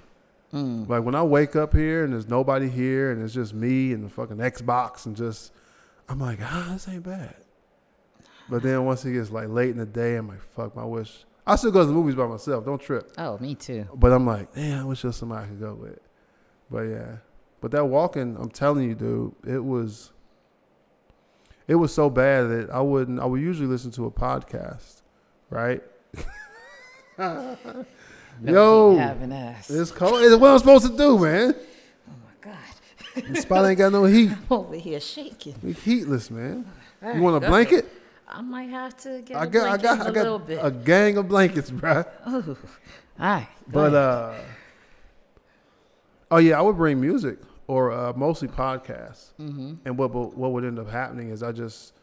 [0.52, 0.88] Mm.
[0.88, 4.04] Like when I wake up here and there's nobody here and it's just me and
[4.04, 5.52] the fucking Xbox and just
[6.08, 7.34] I'm like, ah, this ain't bad.
[8.48, 11.24] But then once it gets like late in the day, I'm like, fuck, I wish
[11.46, 12.64] I still go to the movies by myself.
[12.64, 13.12] Don't trip.
[13.18, 13.86] Oh, me too.
[13.94, 15.98] But I'm like, damn, I wish there was somebody I could go with.
[16.70, 17.16] But yeah.
[17.60, 20.10] But that walking, I'm telling you, dude, it was
[21.68, 25.02] it was so bad that I wouldn't I would usually listen to a podcast,
[25.50, 25.82] right?
[28.44, 29.70] Yo, having ass.
[29.70, 30.22] It's cold.
[30.22, 31.54] It's what I'm supposed to do, man.
[32.08, 34.30] oh my god, The spot ain't got no heat.
[34.50, 35.54] I'm over here shaking.
[35.62, 36.70] We heatless, man.
[37.02, 37.88] All You want a blanket?
[38.28, 40.46] I might have to get I a got, I got, in I a little got
[40.48, 40.58] bit.
[40.62, 42.04] a gang of blankets, bro.
[42.28, 42.56] Ooh.
[43.18, 44.34] All right, But uh,
[46.30, 49.32] oh yeah, I would bring music or uh, mostly podcasts.
[49.40, 49.74] mm-hmm.
[49.84, 51.94] And what what would end up happening is I just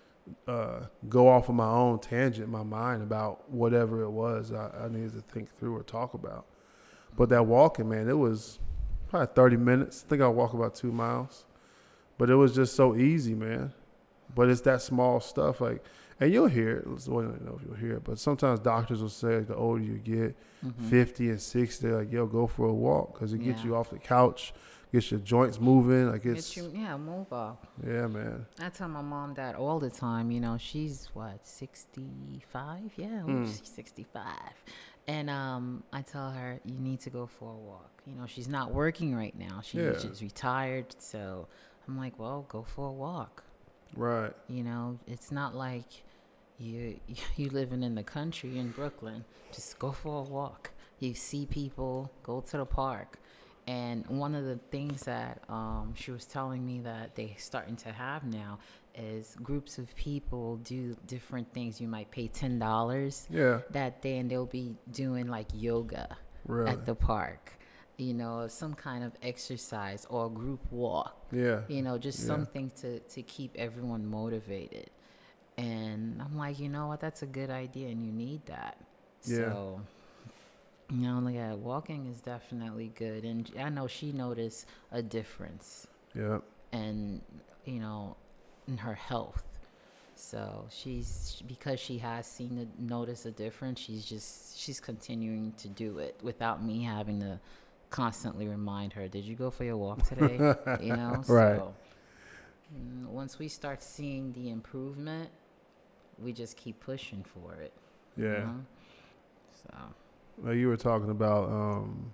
[0.48, 4.70] uh, go off on my own tangent, in my mind about whatever it was I,
[4.86, 6.46] I needed to think through or talk about.
[7.16, 8.60] But that walking, man, it was
[9.10, 10.04] probably 30 minutes.
[10.08, 11.46] I think I walk about two miles,
[12.18, 13.74] but it was just so easy, man.
[14.34, 15.84] But it's that small stuff, like,
[16.19, 17.02] And you'll hear it.
[17.02, 19.56] So I don't know if you'll hear it, but sometimes doctors will say like, the
[19.56, 20.89] older you get, Mhm.
[20.89, 23.65] 50 and 60, they're like, yo, go for a walk because it gets Yeah.
[23.67, 24.54] you off the couch,
[24.93, 26.10] gets your joints moving.
[26.10, 27.58] Like it's, Get you, yeah, move off.
[27.86, 28.45] yeah, man.
[28.62, 30.32] I tell my mom that all the time.
[30.32, 32.91] You know, she's what sixty five.
[32.95, 33.47] Yeah, Mm.
[33.47, 34.54] she's sixty five.
[35.08, 38.02] And um, I tell her you need to go for a walk.
[38.06, 39.60] You know, she's not working right now.
[39.62, 39.91] She's Yeah.
[39.93, 40.95] just retired.
[40.99, 41.47] So
[41.88, 43.43] I'm like, well, go for a walk.
[43.96, 44.34] Right.
[44.48, 46.04] You know, it's not like
[46.60, 47.00] you
[47.36, 49.26] you living in the country in Brooklyn.
[49.52, 50.72] Just go for a walk.
[51.00, 53.20] You see people, go to the park.
[53.66, 57.92] And one of the things that um, she was telling me that they starting to
[57.94, 58.60] have now
[58.96, 61.80] is groups of people do different things.
[61.80, 63.60] You might pay ten dollars Yeah.
[63.72, 66.72] that day, and they'll be doing like yoga Really.
[66.72, 67.54] at the park.
[68.04, 71.60] You know, some kind of exercise or a group walk yeah.
[71.76, 72.28] you know just Yeah.
[72.34, 74.89] something to to keep everyone motivated
[75.58, 78.76] and i'm like you know what that's a good idea and you need that
[79.26, 79.38] Yeah.
[79.38, 79.82] so
[80.89, 86.39] you know yeah walking is definitely good and i know she noticed a difference Yeah.
[86.72, 87.22] and
[87.66, 88.16] you know
[88.68, 89.46] in her health
[90.16, 95.68] so she's because she has seen the notice a difference she's just she's continuing to
[95.68, 97.39] do it without me having to
[97.94, 100.38] constantly remind her did you go for your walk today
[100.80, 101.56] you know Right.
[101.56, 101.74] so
[102.76, 105.30] mm, once we start seeing the improvement
[106.18, 107.72] we just keep pushing for it
[108.18, 108.40] you Yeah.
[108.46, 108.66] know?
[109.62, 109.78] so
[110.44, 112.12] Like you were talking about, um,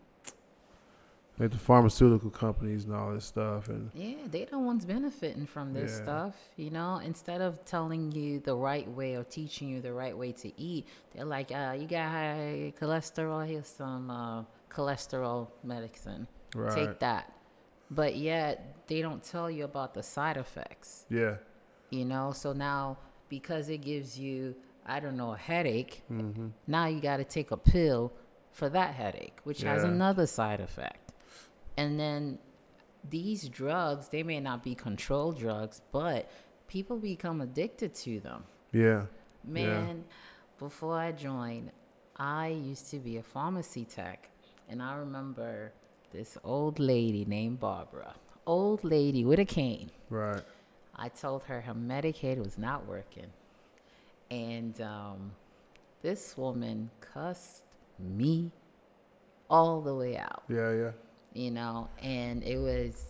[1.39, 5.73] like the pharmaceutical companies and all this stuff, and Yeah, they the ones benefiting from
[5.73, 6.03] this Yeah.
[6.03, 6.35] stuff.
[6.57, 10.31] You know, instead of telling you the right way or teaching you the right way
[10.33, 16.27] to eat, they're like, uh, you got high cholesterol, here's some uh, cholesterol medicine.
[16.55, 16.73] right.
[16.73, 17.33] Take that.
[17.91, 21.05] But yet, they don't tell you about the side effects.
[21.09, 21.35] Yeah.
[21.89, 22.97] You know, so now
[23.29, 24.55] because it gives you,
[24.85, 26.47] I don't know, a headache, Mm-hmm.
[26.67, 28.11] now you got to take a pill
[28.51, 31.13] for that headache, which has another side effect.
[31.77, 32.39] And then
[33.09, 36.29] these drugs, they may not be controlled drugs, but
[36.67, 38.43] people become addicted to them.
[38.71, 39.05] Yeah.
[39.43, 40.03] Man,
[40.59, 41.71] before I joined,
[42.17, 44.29] I used to be a pharmacy tech,
[44.69, 45.71] and I remember
[46.11, 49.91] this old lady named Barbara, old lady with a cane.
[50.09, 50.41] Right.
[50.95, 53.27] I told her her Medicaid was not working.
[54.31, 55.31] And um,
[56.01, 57.63] this woman cussed
[57.97, 58.51] me
[59.49, 60.71] all the way out, Yeah.
[60.71, 60.91] Yeah.
[61.33, 63.05] you know, and it was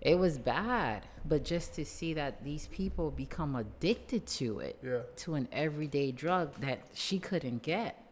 [0.00, 1.04] it was bad.
[1.26, 5.00] But just to see that these people become addicted to it, Yeah.
[5.16, 8.02] to an everyday drug that she couldn't get.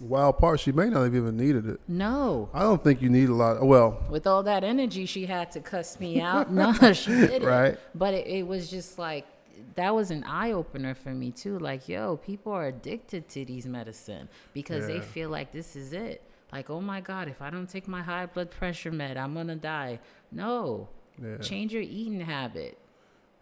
[0.00, 1.80] Wild part, she may not have even needed it.
[1.86, 2.48] No.
[2.54, 3.62] I don't think you need a lot.
[3.64, 6.50] Well, With all that energy she had to cuss me out.
[6.60, 7.46] No, she didn't.
[7.46, 7.78] Right.
[7.94, 9.26] But it, it was just like
[9.74, 11.58] that was an eye opener for me too.
[11.58, 16.22] Like, yo, people are addicted to these medicine because they feel like this is it.
[16.50, 19.54] Like, oh my God, if I don't take my high blood pressure med, I'm gonna
[19.56, 20.00] die.
[20.32, 20.88] No.
[21.22, 21.36] Yeah.
[21.38, 22.78] Change your eating habit.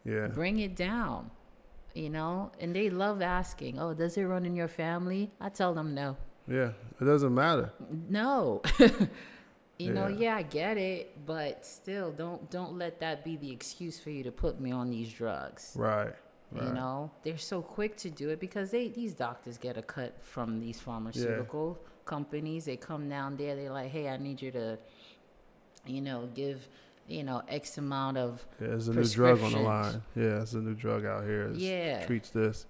[0.05, 0.27] yeah.
[0.27, 1.31] Bring it down.
[1.95, 2.51] You know?
[2.61, 5.31] And they love asking, Oh, does it run in your family?
[5.41, 6.17] I tell them no.
[6.49, 6.71] Yeah.
[7.01, 7.73] It doesn't matter.
[8.09, 8.63] No.
[9.79, 10.19] you know, Yeah.
[10.19, 14.25] yeah, I get it, but still don't don't let that be the excuse for you
[14.25, 15.73] to put me on these drugs.
[15.77, 16.13] Right.
[16.51, 16.65] Right.
[16.65, 20.17] You know, they're so quick to do it because they these doctors get a cut
[20.23, 22.65] from these pharmaceutical companies.
[22.65, 24.79] They come down there, they're like, "Hey, I need you to
[25.87, 26.69] you know, give,
[27.07, 30.03] you know, X amount of Yeah, there's a new drug on the line.
[30.17, 31.49] Yeah, it's a new drug out here.
[31.49, 32.05] that Yeah.
[32.07, 32.67] treats this.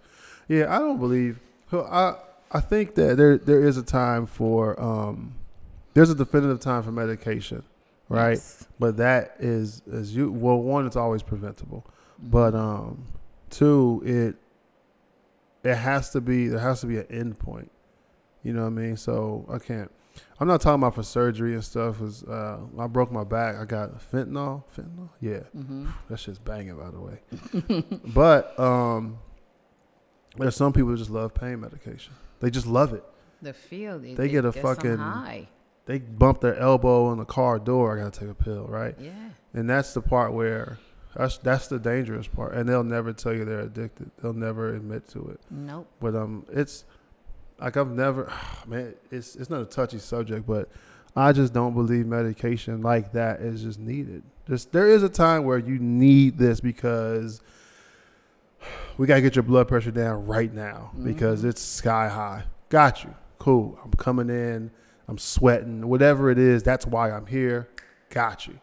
[0.48, 1.40] Yeah, I don't believe.
[1.72, 2.16] I
[2.50, 5.34] I think that there there is a time for um,
[5.94, 7.62] there's a definitive time for medication,
[8.08, 8.30] right?
[8.32, 8.66] Yes.
[8.78, 11.84] But that is as you well one it's always preventable,
[12.18, 13.04] but um,
[13.50, 14.37] two it
[15.68, 17.70] it has to be there has to be an end point.
[18.42, 18.96] You know what I mean?
[18.96, 19.90] So I can't.
[20.40, 21.98] I'm not talking about for surgery and stuff.
[21.98, 23.56] Cause uh, I broke my back.
[23.56, 24.62] I got fentanyl.
[24.76, 25.11] Fentanyl.
[25.20, 25.40] Yeah.
[25.52, 27.90] hmm That shit's banging, by the way.
[28.14, 29.18] but um,
[30.37, 32.14] there's some people who just love pain medication.
[32.40, 33.05] They just love it.
[33.42, 35.48] The field, it, They get a fucking- high.
[35.87, 37.96] They bump their elbow on the car door.
[37.98, 38.94] I gotta take a pill, right?
[39.01, 39.12] Yeah.
[39.55, 40.79] And that's the part where
[41.16, 42.53] that's that's the dangerous part.
[42.55, 44.11] And they'll never tell you they're addicted.
[44.20, 45.40] They'll never admit to it.
[45.51, 45.88] Nope.
[45.98, 46.85] But um, it's
[47.59, 48.31] like I've never,
[48.66, 48.94] man.
[49.11, 50.68] It's it's not a touchy subject, but
[51.16, 54.22] I just don't believe medication like that is just needed.
[54.46, 57.40] Just there is a time where you need this because
[58.98, 61.48] we gotta get your blood pressure down right now because Mhm.
[61.48, 62.44] it's sky high.
[62.68, 63.14] Got you.
[63.38, 63.78] Cool.
[63.82, 64.70] I'm coming in.
[65.06, 65.88] I'm sweating.
[65.88, 67.68] Whatever it is, that's why I'm here.
[68.11, 68.58] Got you.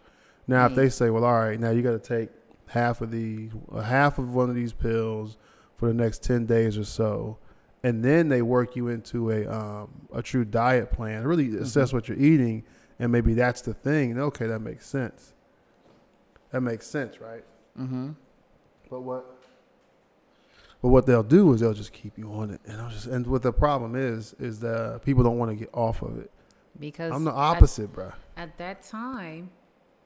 [0.48, 0.76] Now, if Mm.
[0.76, 2.30] they say, well, all right, now you got to take
[2.67, 5.38] half of the uh, half of one of these pills
[5.76, 7.38] for the next ten days or so,
[7.84, 11.26] and then they work you into a um, a true diet plan.
[11.26, 12.63] Really assess what you're eating,
[13.00, 14.19] and maybe that's the thing.
[14.19, 15.34] Okay, that makes sense.
[16.52, 17.43] That makes sense, right?
[17.80, 18.12] Mm-hmm.
[18.89, 19.35] But what?
[20.86, 23.26] But what they'll do is they'll just keep you on it, and I'll just and
[23.26, 26.30] what the problem is is that people don't want to get off of it.
[26.80, 28.13] Because I'm the at- opposite, bruh.
[28.38, 29.50] At, that time,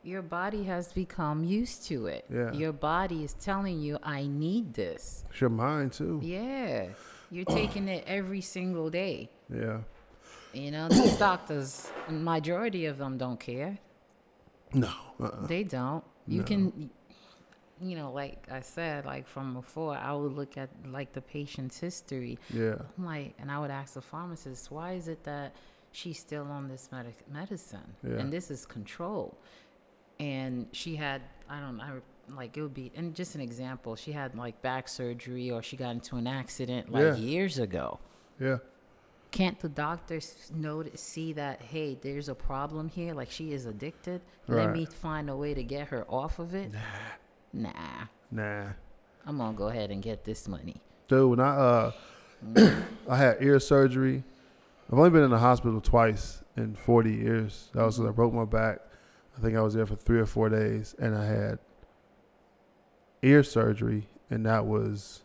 [0.03, 2.23] your body has become used to it.
[2.33, 2.53] Yeah.
[2.53, 6.21] Your body is telling you, "I need this." It's your mind too.
[6.23, 6.85] Yeah,
[7.29, 9.29] you're taking it every single day.
[9.53, 9.79] Yeah.
[10.53, 13.79] You know, these doctors, majority of them don't care.
[14.73, 14.93] No.
[15.19, 15.45] Uh-uh.
[15.45, 16.05] They don't.
[16.25, 16.45] You No.
[16.45, 16.89] can,
[17.81, 21.79] you know, like I said, like from before, I would look at like the patient's
[21.79, 22.37] history.
[22.53, 22.75] Yeah.
[22.97, 25.53] I'm like, and I would ask the pharmacist, why is it that
[25.91, 28.17] she's still on this medic- medicine Yeah.
[28.19, 29.37] and this is control.
[30.19, 33.95] And she had, I don't know, I, like it would be, and just an example,
[33.95, 37.15] she had like back surgery or she got into an accident like Yeah.
[37.15, 37.99] years ago.
[38.39, 38.57] Yeah.
[39.31, 43.13] Can't the doctors notice, see that, hey, there's a problem here?
[43.13, 44.21] Like she is addicted.
[44.47, 44.65] Right.
[44.65, 46.71] Let me find a way to get her off of it.
[47.53, 47.71] Nah.
[48.31, 48.65] Nah.
[49.25, 50.75] I'm going to go ahead and get this money.
[51.07, 51.91] Dude, when I uh
[53.09, 54.23] I had ear surgery.
[54.91, 57.69] I've only been in the hospital twice in 40 years.
[57.73, 58.79] That was 'cause I broke my back.
[59.37, 61.59] I think I was there for three or four days, and I had
[63.21, 65.21] ear surgery, and that was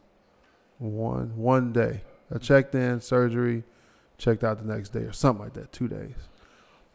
[0.79, 2.03] one one day.
[2.35, 3.65] I checked in surgery,
[4.19, 6.15] checked out the next day or something like that, two days.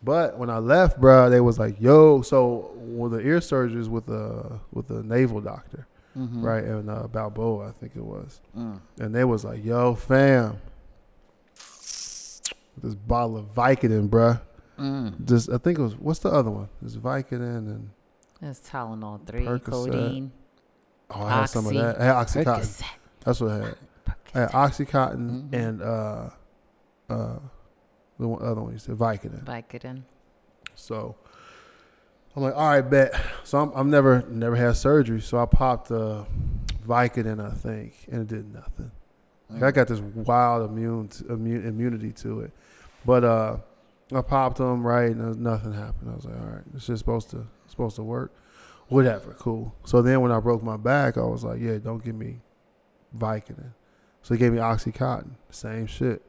[0.02, 3.90] But when I left, bruh, they was like, "Yo," so well, the ear surgery is
[3.90, 6.42] with a with a naval doctor, Mm-hmm.
[6.42, 6.64] right?
[6.64, 8.80] And uh, Balboa, I think it was Mm.
[9.00, 10.58] and they was like, "Yo, fam,
[12.82, 14.42] this bottle of Vicodin, bruh.
[14.78, 15.26] Mm.
[15.26, 16.70] Just I think it was what's the other one?
[16.82, 17.90] There's Vicodin and
[18.42, 19.64] That's Tylenol 3, Percocet.
[19.66, 20.32] codeine,
[21.10, 22.00] oh, I had some of that.
[22.00, 22.46] I had OxyContin.
[22.46, 22.84] Percocet.
[23.26, 23.76] That's what I had.
[24.34, 24.52] I had Percocet.
[24.52, 25.54] OxyContin Mhm.
[25.54, 26.30] and uh,
[27.10, 27.40] uh,
[28.19, 29.43] the one, other one you said Vicodin.
[29.43, 30.03] Vicodin.
[30.75, 31.15] So
[32.36, 33.19] I'm like, all right, bet.
[33.43, 36.25] So I'm, I've never never had surgery, so I popped uh,
[36.86, 38.91] Vicodin, I think, and it did nothing.
[39.49, 42.51] Like I got this wild immune, t- immune immunity to it,
[43.03, 43.58] but uh,
[44.13, 46.12] I popped them right, and nothing happened.
[46.12, 48.32] I was like, all right, it's just supposed to supposed to work,
[48.89, 49.73] whatever, cool.
[49.86, 52.41] So then when I broke my back, I was like, yeah, don't give me
[53.17, 53.71] Vicodin.
[54.21, 56.21] So they gave me OxyContin, same shit.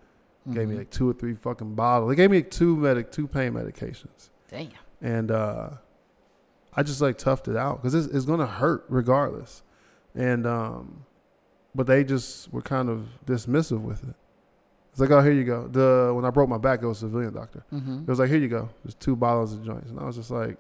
[0.51, 0.79] Gave me Mhm.
[0.79, 2.09] like two or three fucking bottles.
[2.11, 4.69] They gave me two medic, two pain medications, Damn.
[5.03, 5.71] and uh,
[6.75, 9.63] I just like toughed it out because it's, it's gonna hurt regardless.
[10.15, 11.05] And um,
[11.75, 14.15] but they just were kind of dismissive with it.
[14.91, 15.69] It's like, oh, here you go.
[15.69, 17.63] The when I broke my back, it was a civilian doctor.
[17.73, 18.01] Mm-hmm.
[18.03, 18.71] It was like, here you go.
[18.83, 20.57] There's two bottles of joints, and I was just like,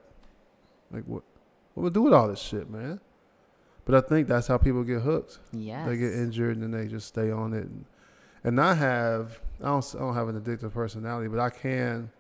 [0.93, 1.23] like what?
[1.75, 3.01] What we do with all this shit, man?
[3.87, 5.39] But I think that's how people get hooked.
[5.53, 7.65] Yeah, They get injured and then they just stay on it.
[7.65, 7.87] And,
[8.45, 12.11] and I have, I don't, I don't have an addictive personality, but I can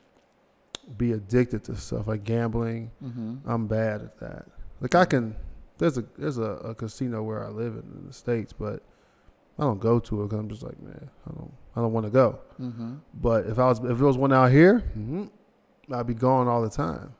[0.97, 2.91] be addicted to stuff like gambling.
[3.03, 3.49] Mm-hmm.
[3.51, 4.47] I'm bad at that.
[4.81, 5.37] Like I can,
[5.79, 8.83] there's a there's a, a casino where I live in, in the states, but
[9.59, 12.07] I don't go to it because I'm just like, man, I don't I don't want
[12.07, 12.39] to go.
[12.61, 12.95] Mm-hmm.
[13.15, 15.27] But if I was if it was one out here, hmm
[15.93, 17.15] I'd be gone all the time.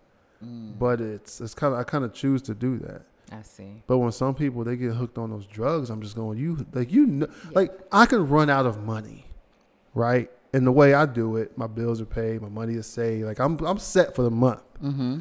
[0.45, 0.79] Mm.
[0.79, 3.03] But it's it's kind of I kind of choose to do that.
[3.33, 3.83] I see.
[3.87, 6.91] But when some people they get hooked on those drugs, I'm just going, you like
[6.93, 9.27] you know, like I can run out of money,
[9.95, 10.31] right?
[10.53, 13.25] And the way I do it, my bills are paid, my money is saved.
[13.25, 14.63] Like I'm I'm set for the month.
[14.83, 15.21] Mm-hmm.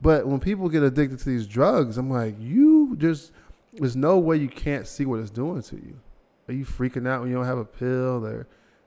[0.00, 3.32] But when people get addicted to these drugs, I'm like, you just
[3.72, 6.00] there's no way you can't see what it's doing to you.
[6.48, 8.46] Are you freaking out when you don't have a pill, or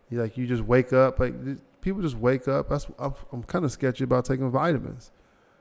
[0.10, 1.20] you like you just wake up?
[1.20, 1.34] Like
[1.82, 2.70] people just wake up.
[2.70, 5.12] That's I'm, I'm kind of sketchy about taking vitamins.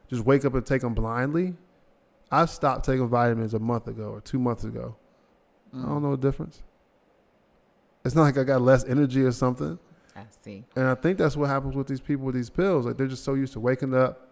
[0.09, 1.55] Just wake up and take them blindly.
[2.31, 4.97] I stopped taking vitamins a month ago or two months ago.
[5.75, 5.85] Mm.
[5.85, 6.63] I don't know the difference.
[8.05, 9.79] It's not like I got less energy or something.
[10.17, 10.65] I see.
[10.77, 12.87] And I think that's what happens with these people with these pills.
[12.87, 14.29] Like they're just so used to waking up,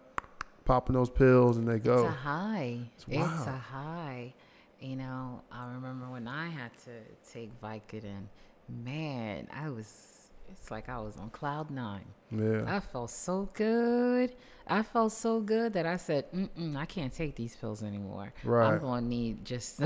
[0.65, 2.05] popping those pills, and they go.
[2.05, 2.79] It's a high.
[2.95, 4.33] It's It's, a high.
[4.79, 8.27] You know, I remember when I had to take Vicodin.
[8.69, 10.13] Man, I was.
[10.49, 12.05] It's like I was on cloud nine.
[12.31, 12.63] Yeah.
[12.67, 14.33] I felt so good.
[14.65, 18.33] I felt so good that I said, Mm-mm, I can't take these pills anymore.
[18.43, 18.73] Right.
[18.73, 19.81] I'm going to need just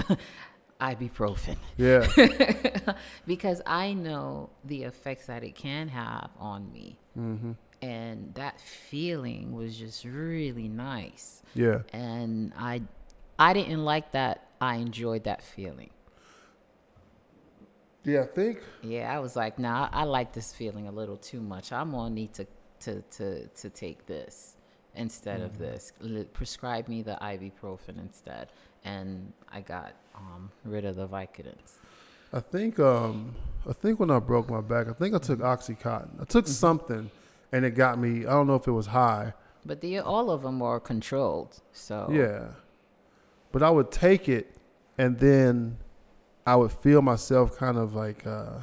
[0.81, 1.57] ibuprofen.
[1.77, 2.07] Yeah.
[3.27, 6.99] because I know the effects that it can have on me.
[7.13, 11.43] hmm And that feeling was just really nice.
[11.53, 11.79] Yeah.
[11.93, 12.81] And I
[13.39, 14.47] I didn't like that.
[14.59, 15.91] I enjoyed that feeling.
[18.03, 18.23] Yeah.
[18.23, 18.61] I think.
[18.81, 21.71] Yeah, I was like, nah, I like this feeling a little too much.
[21.71, 22.47] I'm gonna need to
[22.81, 24.57] to to to take this
[24.95, 25.93] instead of this.
[26.33, 28.49] Prescribe me the ibuprofen instead.
[28.83, 31.79] And I got um, rid of the Vicodins.
[32.33, 33.35] I think um
[33.69, 36.19] I think when I broke my back, I think I took OxyContin.
[36.19, 37.11] I took something,
[37.51, 38.25] and it got me.
[38.25, 39.33] I don't know if it was high.
[39.65, 41.61] But the all of them were controlled.
[41.71, 42.47] So Yeah,
[43.51, 44.55] but I would take it,
[44.97, 45.77] and then
[46.47, 48.61] I would feel myself kind of like uh,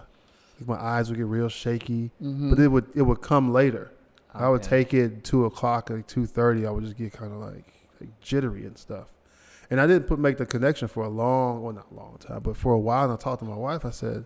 [0.59, 2.11] like my eyes would get real shaky.
[2.21, 2.51] Mhm.
[2.51, 3.93] But it would it would come later.
[4.35, 6.67] I would take it two o'clock, like two thirty.
[6.67, 9.09] I would just get kind of like, like jittery and stuff.
[9.71, 12.57] And I didn't put make the connection for a long, well, not long time, but
[12.57, 13.05] for a while.
[13.05, 13.85] And I talked to my wife.
[13.85, 14.25] I said,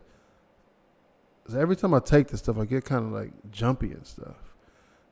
[1.49, 4.55] "So every time I take this stuff, I get kind of like jumpy and stuff.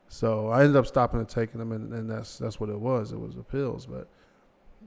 [0.07, 3.11] So I ended up stopping and taking them, and, and that's that's what it was.
[3.11, 3.85] It was the pills.
[3.85, 4.07] But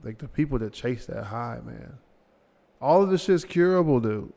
[0.03, 1.97] like the people that chase that high, man,
[2.81, 4.31] all of this shit's curable, dude.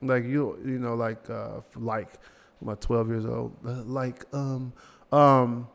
[0.00, 2.08] Like you, you know, like uh, like
[2.60, 4.72] my 12 years old, like um
[5.12, 5.68] um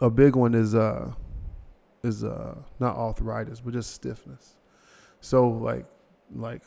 [0.00, 1.12] a big one is uh
[2.02, 4.56] is uh not arthritis, but just stiffness.
[5.20, 5.86] So like
[6.34, 6.62] like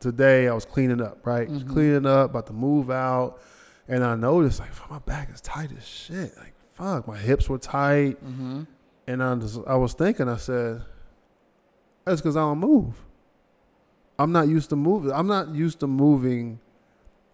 [0.00, 1.48] today I was cleaning up, right?
[1.48, 1.68] Mhm.
[1.68, 3.40] cleaning up, about to move out,
[3.88, 6.36] and I noticed like my back is tight as shit.
[6.36, 8.62] Like fuck, my hips were tight, Mm-hmm.
[9.06, 10.82] and I just I was thinking, I said,
[12.04, 12.94] that's because I don't move.
[14.18, 15.12] I'm not used to moving.
[15.12, 16.60] I'm not used to moving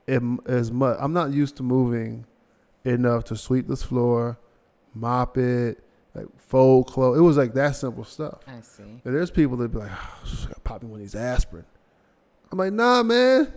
[0.09, 0.97] as much.
[1.01, 2.27] I'm not used to moving
[2.85, 4.39] enough to sweep this floor,
[4.95, 5.83] mop it,
[6.15, 7.19] like fold clothes.
[7.19, 8.41] It was like that simple stuff.
[8.47, 8.83] I see.
[8.83, 11.65] And there's people that be like, oh, pop me one of these aspirin.
[12.51, 13.53] I'm like, nah, man.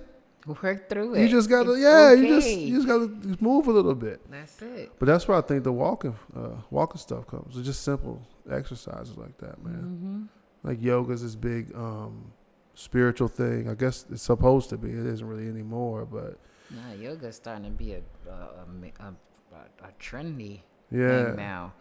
[0.45, 1.21] Work through it.
[1.23, 3.07] You just gotta, It's yeah, you just you just gotta
[3.41, 4.21] move a little bit.
[4.29, 4.91] That's it.
[4.99, 7.57] But that's where I think the walking, uh, walking stuff comes.
[7.57, 9.73] It's just simple exercises like that, man.
[9.73, 10.67] Mm-hmm.
[10.67, 12.31] Like yoga's this big um,
[12.75, 13.67] spiritual thing.
[13.67, 14.91] I guess it's supposed to be.
[14.91, 16.37] It isn't really anymore, but
[16.69, 18.65] Nah, yoga's starting to be a a, a,
[18.99, 21.25] a, a, a trendy yeah.
[21.25, 21.73] thing now.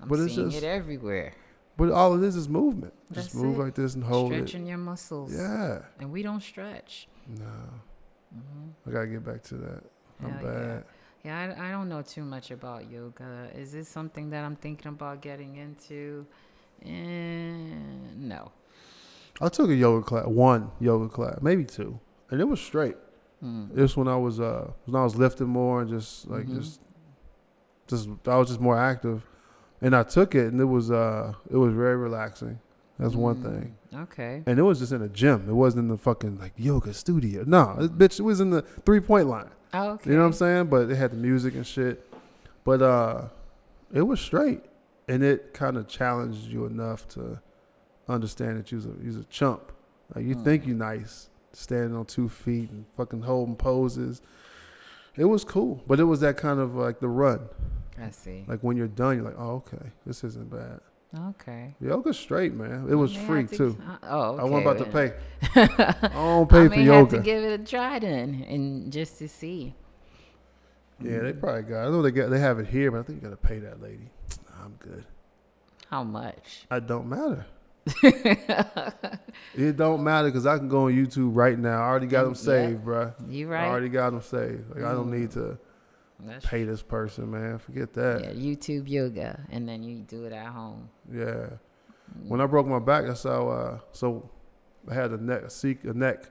[0.00, 1.32] I'm But it's seeing just- it everywhere.
[1.76, 2.92] But all it is is movement.
[3.10, 3.62] That's just move it.
[3.62, 5.32] like this and hold Stretching your muscles.
[5.32, 5.82] Yeah.
[6.00, 7.08] And we don't stretch.
[7.28, 7.44] No,
[8.32, 9.82] hmm I gotta get back to that.
[10.22, 10.50] I'm Hell yeah.
[10.66, 10.84] bad.
[11.24, 13.48] Yeah, I, I don't know too much about yoga.
[13.54, 16.26] Is this something that I'm thinking about getting into?
[16.84, 17.68] Eh,
[18.16, 18.50] no.
[19.40, 22.96] I took a yoga class, one yoga class, maybe two, and it was straight.
[23.44, 23.72] Mm.
[23.74, 26.56] This when I was uh when I was lifting more and just like Mhm.
[26.58, 26.80] just
[27.86, 29.24] just I was just more active,
[29.80, 32.58] and I took it and it was uh it was very relaxing.
[32.98, 33.76] That's one Mm, thing.
[33.94, 34.42] Okay.
[34.46, 35.48] And it was just in a gym.
[35.48, 37.44] It wasn't in the fucking like yoga studio.
[37.46, 39.50] No, it, bitch, it was in the three point line.
[39.72, 40.10] Oh, okay.
[40.10, 40.66] You know what I'm saying?
[40.66, 42.04] But it had the music and shit.
[42.64, 43.24] But uh
[43.94, 44.62] it was straight.
[45.08, 47.40] And it kind of challenged you enough to
[48.08, 49.72] understand that you was a you was a chump.
[50.14, 50.42] Like you Hmm.
[50.44, 54.22] think you nice, standing on two feet and fucking holding poses.
[55.16, 55.82] It was cool.
[55.86, 57.48] But it was that kind of like the run.
[58.00, 58.44] I see.
[58.46, 60.80] Like when you're done, you're like, oh okay, this isn't bad.
[61.30, 61.74] Okay.
[61.80, 62.86] Yoga's straight, man.
[62.90, 63.78] It was free to- too.
[64.02, 64.40] oh, okay.
[64.42, 65.12] I wasn't about to pay.
[65.54, 66.98] I don't pay I for yoga.
[66.98, 69.74] have to give it a try then, and just to see.
[71.02, 71.86] Yeah, they probably got.
[71.86, 72.28] I know they got.
[72.28, 74.10] They have it here, but I think you got to pay that lady.
[74.50, 75.04] Nah, I'm good.
[75.88, 76.66] How much?
[76.70, 77.46] It don't matter.
[79.54, 81.78] it don't matter because I can go on YouTube right now.
[81.82, 82.66] I already got them Mm, yeah.
[82.68, 83.14] saved, bruh.
[83.32, 83.68] You I right?
[83.68, 84.70] already got them saved.
[84.74, 85.20] Like I don't Mm.
[85.20, 85.58] need to
[86.20, 87.58] That's pay this person, man.
[87.58, 88.22] Forget that.
[88.22, 90.88] Yeah, YouTube yoga, and then you do it at home.
[91.12, 91.50] Yeah.
[92.26, 93.48] When I broke my back, that's how.
[93.48, 94.28] Uh, so
[94.90, 96.24] I had a neck, a C, a neck,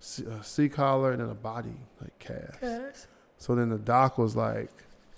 [0.00, 3.06] C, a C collar, and then a body like cast.
[3.36, 4.72] So then the doc was like,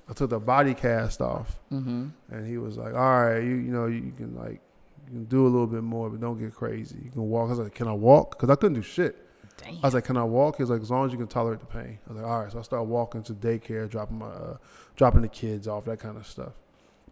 [0.09, 1.59] I took the body cast off.
[1.73, 2.09] Mm-hmm.
[2.31, 4.61] And he was like, "All right, you you know you, you can like
[5.07, 6.97] you can do a little bit more, but don't get crazy.
[7.03, 9.17] You can walk." I was like, "Can I walk?" Because I couldn't do shit.
[9.63, 9.77] Damn.
[9.77, 11.61] I was like, "Can I walk?" He was like, "As long as you can tolerate
[11.61, 14.27] the pain." I was like, "All right." So I started walking to daycare, dropping my
[14.27, 14.57] uh,
[14.97, 16.53] dropping the kids off, that kind of stuff.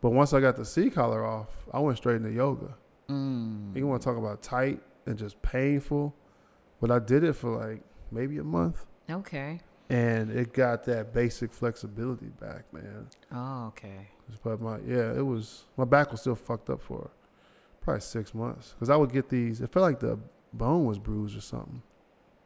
[0.01, 2.75] But once I got the C collar off, I went straight into yoga.
[3.09, 3.77] mm.
[3.77, 6.15] You want to talk about tight and just painful?
[6.81, 7.83] But I did it for like
[8.13, 9.61] maybe a month, Okay.
[9.91, 13.09] and it got that basic flexibility back, man.
[13.33, 14.09] Oh, okay.
[14.45, 17.11] But my yeah, it was my back was still fucked up for
[17.81, 19.61] probably six months because I would get these.
[19.61, 20.19] It felt like the
[20.53, 21.83] bone was bruised or something.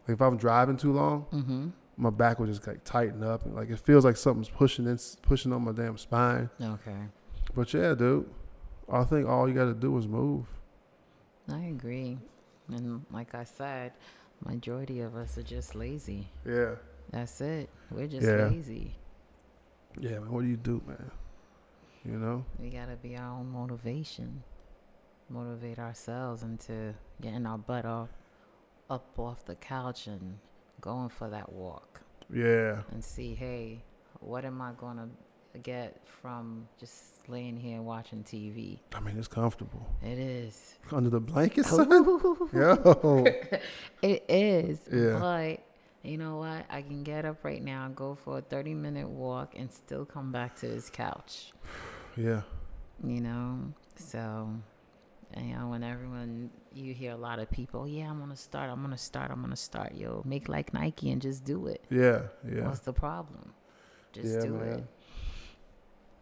[0.06, 1.68] Like if I'm driving too long, Mm-hmm.
[1.96, 4.98] my back would just like tighten up and like it feels like something's pushing in,
[5.22, 6.50] pushing on my damn spine.
[6.60, 6.96] Okay.
[7.54, 8.28] But yeah, dude,
[8.90, 10.46] I think all you got to do is move.
[11.50, 12.18] I agree.
[12.68, 13.92] And like I said,
[14.44, 16.28] majority of us are just lazy.
[16.46, 16.76] Yeah,
[17.10, 17.68] That's it.
[17.90, 18.46] We're just Yeah.
[18.48, 18.94] lazy.
[19.98, 20.30] yeah, man.
[20.32, 21.10] What do you do, man?
[22.04, 22.44] You know?
[22.58, 24.42] We gotta be our own motivation.
[25.28, 28.08] Motivate ourselves into getting our butt off,
[28.90, 30.38] up off the couch and
[30.80, 32.00] going for that walk
[32.32, 33.82] Yeah, and see, hey,
[34.20, 35.08] what am I gonna
[35.62, 38.78] get from just laying here watching TV.
[38.94, 40.76] I mean, it's comfortable It is.
[40.90, 41.88] under the blanket, son.
[42.52, 43.24] Yo,
[44.02, 44.80] It is.
[44.90, 45.18] Yeah.
[45.18, 45.60] But
[46.02, 46.64] you know what?
[46.70, 50.32] I can get up right now go for a 30 minute walk and still come
[50.32, 51.52] back to this couch.
[52.16, 52.42] yeah,
[53.04, 53.72] You know?
[53.96, 54.48] So,
[55.36, 58.88] you know, when everyone, you hear a lot of people, yeah, I'm to start, I'm
[58.90, 59.94] to start, I'm to start.
[59.94, 61.84] Yo, make like Nike and just do it.
[61.90, 63.52] yeah, yeah, What's the problem?
[64.12, 64.68] Just yeah, do man.
[64.78, 64.84] it.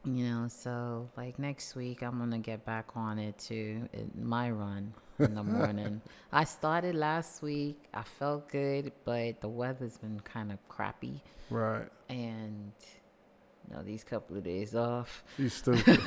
[0.03, 3.87] You know, so like next week, I'm gonna get back on it too.
[3.93, 6.01] It, my run in the morning.
[6.33, 7.77] I started last week.
[7.93, 11.87] I felt good, but the weather's been kind of crappy, Right.
[12.09, 12.73] and
[13.71, 15.23] know, these couple of days off.
[15.39, 16.01] You stupid.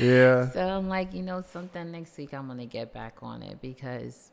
[0.00, 0.50] yeah.
[0.50, 4.30] So I'm like, you know, something next week I'm gonna get back on it because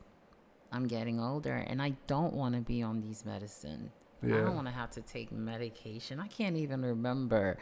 [0.72, 3.92] I'm getting older and I don't want to be on these medicine.
[4.24, 6.20] I don't want to have to take medication.
[6.20, 7.58] I can't even remember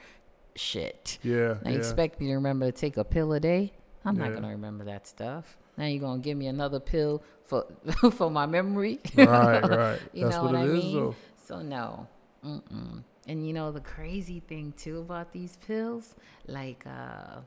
[0.55, 1.17] shit.
[1.23, 1.55] Yeah.
[1.63, 1.77] Now, you yeah.
[1.77, 3.71] expect me to remember to take a pill a day?
[4.05, 5.57] I'm not gonna remember that stuff.
[5.77, 7.65] Now you're gonna give me another pill for
[8.11, 8.99] for my memory.
[9.15, 9.99] right, right.
[10.13, 10.95] You That's know what, what it I is, mean?
[10.95, 11.15] though.
[11.45, 12.07] So no.
[12.45, 13.03] Mm-mm.
[13.27, 16.15] And you know the crazy thing too about these pills,
[16.47, 17.41] like uh,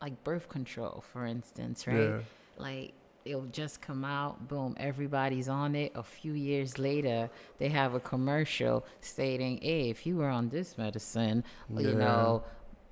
[0.00, 2.08] like birth control, for instance, right?
[2.08, 2.20] Yeah.
[2.56, 2.92] Like
[3.24, 5.92] it'll just come out, boom, everybody's on it.
[5.94, 7.28] A few years later,
[7.58, 12.44] they have a commercial stating, "Hey, if you were on this medicine, you know."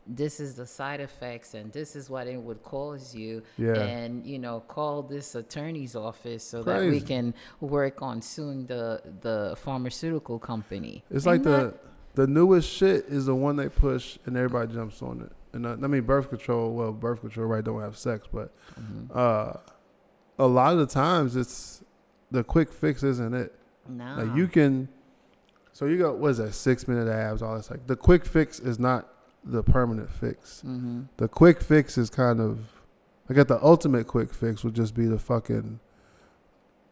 [0.06, 3.42] This is the side effects, and this is what it would cause you.
[3.56, 3.72] Yeah.
[3.74, 9.00] And you know, call this attorney's office so that we can work on suing the
[9.22, 11.04] the pharmaceutical company.
[11.10, 11.74] It's like Ain't the
[12.14, 15.32] the newest shit is the one they push and everybody jumps on it.
[15.54, 16.72] And uh, I mean birth control.
[16.74, 19.08] Well, birth control right don't have sex, but Mhm.
[19.16, 19.54] uh,
[20.38, 21.82] a lot of the times it's
[22.30, 23.54] the quick fix isn't it?
[23.88, 24.88] no, Like you can.
[25.72, 26.52] So you got what is that?
[26.54, 27.70] Six minute abs, all this.
[27.70, 29.08] Like the quick fix is not
[29.44, 30.60] the permanent fix.
[30.62, 32.58] hmm The quick fix is kind of.
[33.28, 35.80] I got the ultimate quick fix would just be the fucking.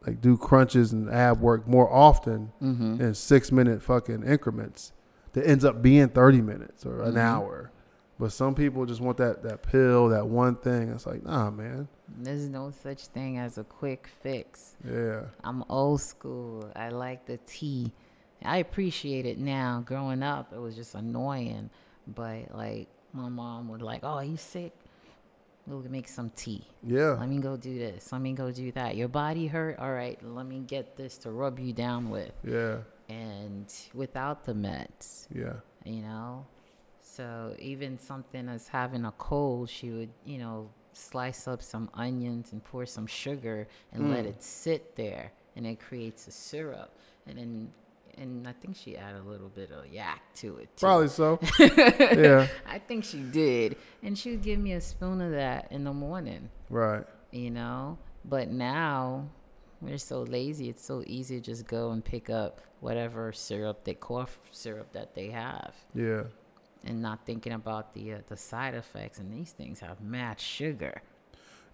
[0.06, 4.92] Like do crunches and ab work more often hmm in six minute fucking increments
[5.32, 7.18] that ends up being 30 minutes or an Mhm.
[7.18, 7.70] hour.
[8.18, 10.90] But some people just want that, that pill, that one thing.
[10.90, 11.88] It's like, nah, man.
[12.08, 14.76] There's no such thing as a quick fix.
[14.86, 15.22] Yeah.
[15.42, 16.70] I'm old school.
[16.76, 17.92] I like the tea.
[18.44, 19.82] I appreciate it now.
[19.86, 21.70] Growing up, it was just annoying.
[22.06, 24.72] But like my mom would like, "Oh, you sick?
[25.66, 26.66] We'll make some tea.
[26.82, 27.12] Yeah.
[27.20, 28.10] Let me go do this.
[28.10, 28.96] Let me go do that.
[28.96, 29.78] Your body hurt?
[29.78, 32.78] All right, let me get this to rub you down with." Yeah.
[33.08, 35.56] And without the meds, Yeah.
[35.84, 36.46] you know.
[37.00, 42.52] So even something as having a cold, she would, you know, slice up some onions
[42.52, 44.28] and pour some sugar and let Mm.
[44.28, 46.90] it sit there, and it creates a syrup.
[47.26, 47.72] And then,
[48.18, 50.76] and I think she added a little bit of yak to it.
[50.76, 50.86] Too.
[50.86, 51.38] Probably so.
[51.58, 52.46] yeah.
[52.66, 55.92] I think she did, and she would give me a spoon of that in the
[55.92, 56.48] morning.
[56.70, 57.04] Right.
[57.30, 59.28] You know, but now
[59.80, 60.68] we're so lazy.
[60.68, 65.14] It's so easy to just go and pick up whatever syrup, they cough syrup that
[65.14, 66.24] they have Yeah.
[66.84, 69.18] and not thinking about the uh, the side effects.
[69.18, 71.00] And these things have mad sugar.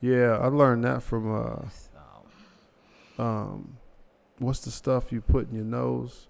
[0.00, 0.38] Yeah.
[0.40, 3.78] I learned that from, uh, So um,
[4.38, 6.28] what's the stuff you put in your nose?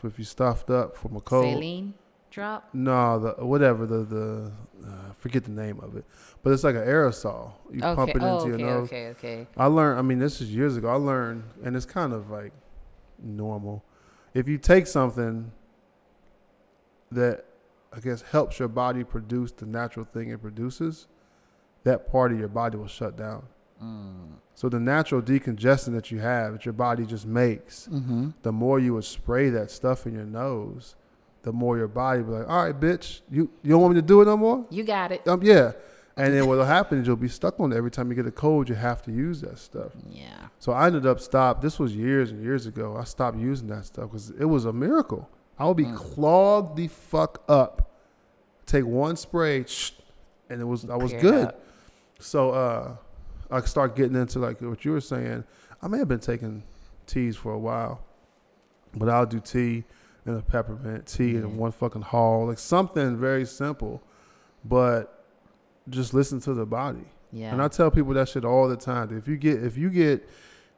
[0.00, 1.54] So if you stuffed up from a cold.
[1.54, 1.94] saline
[2.30, 2.68] drop.
[2.72, 4.52] No, the whatever the the
[4.86, 6.04] uh, forget the name of it,
[6.42, 7.52] but it's like an aerosol.
[7.70, 7.94] You okay.
[7.94, 8.48] pump it into oh, okay.
[8.48, 8.88] your nose.
[8.88, 9.06] Okay.
[9.08, 9.46] Okay.
[9.56, 9.98] I learned.
[9.98, 10.88] I mean, this is years ago.
[10.88, 12.52] I learned, and it's kind of like
[13.22, 13.84] normal.
[14.34, 15.50] If you take something
[17.10, 17.44] that
[17.92, 21.06] I guess helps your body produce the natural thing it produces,
[21.84, 23.46] that part of your body will shut down.
[23.82, 24.32] Mm.
[24.54, 28.30] So the natural decongestant that you have, that your body just makes, Mm-hmm.
[28.42, 30.96] the more you would spray that stuff in your nose,
[31.42, 34.06] the more your body be like, "All right, bitch, you you don't want me to
[34.06, 35.26] do it no more." You got it.
[35.28, 35.72] Um, yeah.
[36.16, 38.32] And then what'll happen is you'll be stuck on it every time you get a
[38.32, 38.68] cold.
[38.68, 39.92] You have to use that stuff.
[40.10, 40.48] Yeah.
[40.58, 41.62] So I ended up stop.
[41.62, 42.96] This was years and years ago.
[42.96, 45.30] I stopped using that stuff because it was a miracle.
[45.60, 45.94] I would be Mm.
[45.94, 47.92] clogged the fuck up.
[48.66, 49.64] Take one spray,
[50.50, 51.46] and it was I was Cleared good.
[51.46, 51.60] up.
[52.18, 52.96] So uh,
[53.50, 55.44] I start getting into like what you were saying.
[55.80, 56.62] I may have been taking
[57.06, 58.02] teas for a while,
[58.94, 59.84] but I'll do tea
[60.24, 61.38] and a peppermint tea Yeah.
[61.38, 64.02] and one fucking haul, like something very simple,
[64.64, 65.24] but
[65.88, 67.06] just listen to the body.
[67.32, 67.52] Yeah.
[67.52, 69.16] And I tell people that shit all the time.
[69.16, 70.28] If you get if you get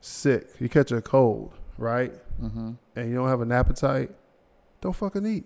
[0.00, 2.72] sick, you catch a cold, right, mm-hmm.
[2.96, 4.10] and you don't have an appetite,
[4.80, 5.44] don't fucking eat.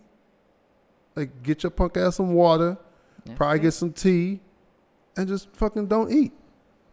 [1.15, 2.77] Like get your punk ass some water,
[3.37, 4.41] probably get some tea,
[5.17, 6.33] and just fucking don't eat.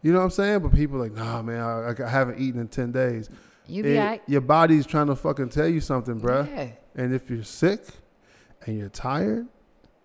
[0.02, 0.60] You know what I'm saying?
[0.60, 3.30] But people are like, nah, man, I, I haven't eaten in ten days.
[3.66, 4.22] You be It- alright.
[4.26, 6.48] Your body's trying to fucking tell you something, bruh.
[6.48, 6.68] Yeah.
[6.94, 7.84] And if you're sick
[8.66, 9.46] and you're tired,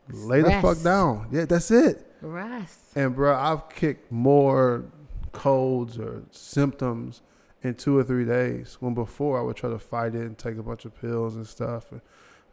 [0.09, 1.27] lay the fuck down.
[1.31, 2.05] Yeah, that's it.
[2.21, 2.79] Rest.
[2.95, 4.85] And bro, I've kicked more
[5.31, 7.21] colds or symptoms
[7.63, 8.77] in two or three days.
[8.79, 11.45] When before I would try to fight it and take a bunch of pills and
[11.45, 11.91] stuff.
[11.91, 12.01] And,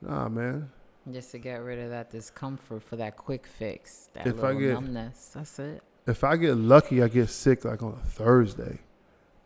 [0.01, 0.71] nah, man.
[1.13, 5.33] Just to get rid of that discomfort for that quick fix, that If little numbness.
[5.35, 5.83] That's it.
[6.07, 8.81] If I get lucky, I get sick like on a Thursday,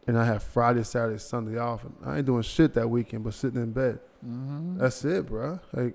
[0.06, 1.84] and I have Friday, Saturday, Sunday off.
[1.84, 4.00] And I ain't doing shit that weekend, but sitting in bed.
[4.22, 5.60] hmm That's it, bro.
[5.72, 5.94] Like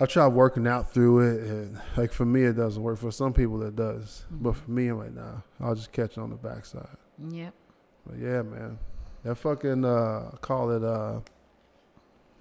[0.00, 2.98] I tried working out through it, and like for me, it doesn't work.
[2.98, 5.40] For some people, it does, but for me, I'm like, nah.
[5.60, 6.86] I'll just catch it on the backside.
[7.30, 7.54] Yep.
[8.06, 8.78] But yeah, man,
[9.22, 10.84] that fucking uh, call it.
[10.84, 11.20] uh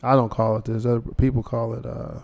[0.05, 0.85] I don't call it this.
[0.85, 2.19] Other people call it uh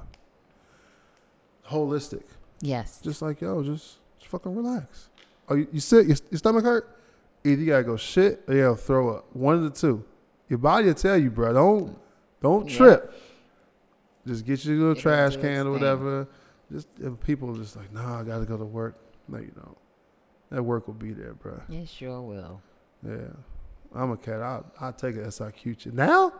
[1.69, 2.23] holistic.
[2.61, 2.99] Yes.
[3.01, 3.99] Just like yo, just
[4.29, 5.09] fucking relax.
[5.49, 6.07] Oh, you, you sick?
[6.07, 6.95] Your, your stomach hurt?
[7.43, 9.35] Either you gotta go shit or you gotta throw up.
[9.35, 10.03] One of the two.
[10.47, 11.53] Your body will tell you, bro.
[11.53, 11.97] Don't
[12.41, 12.77] don't Yeah.
[12.77, 13.13] trip.
[14.27, 16.27] Just get your little It'll trash can or whatever.
[16.71, 16.87] Just
[17.21, 18.95] people just like, nah, I gotta go to work.
[19.27, 19.77] No, you don't.
[20.51, 21.61] That work will be there, bro.
[21.69, 22.61] It sure will.
[23.05, 23.15] Yeah.
[23.95, 24.41] I'm a cat.
[24.41, 25.93] I'll, I'll take a SIQ check.
[25.93, 26.33] Now?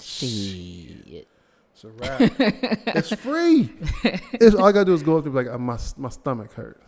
[0.00, 1.26] Shit.
[1.74, 2.20] It's a wrap.
[2.38, 3.72] it's free.
[4.34, 6.08] It's, all I gotta do is go up there and be like, uh, my, my
[6.10, 6.80] stomach hurt.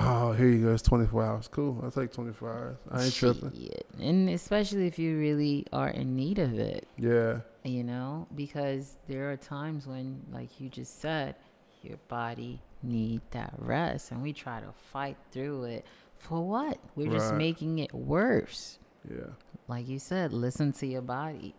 [0.00, 0.72] Oh, here you go.
[0.72, 1.48] It's 24 hours.
[1.48, 1.80] Cool.
[1.82, 2.76] I'll take 24 hours.
[2.90, 3.52] I ain't tripping.
[3.52, 3.86] Shit.
[4.00, 7.40] And especially if you really are in need of it, Yeah.
[7.64, 11.34] you know, because there are times when, like you just said,
[11.82, 15.84] your body need that rest, and we try to fight through it.
[16.18, 16.78] For what?
[16.94, 18.78] We're just making it worse.
[19.08, 19.26] Yeah.
[19.68, 21.54] Like you said, listen to your body.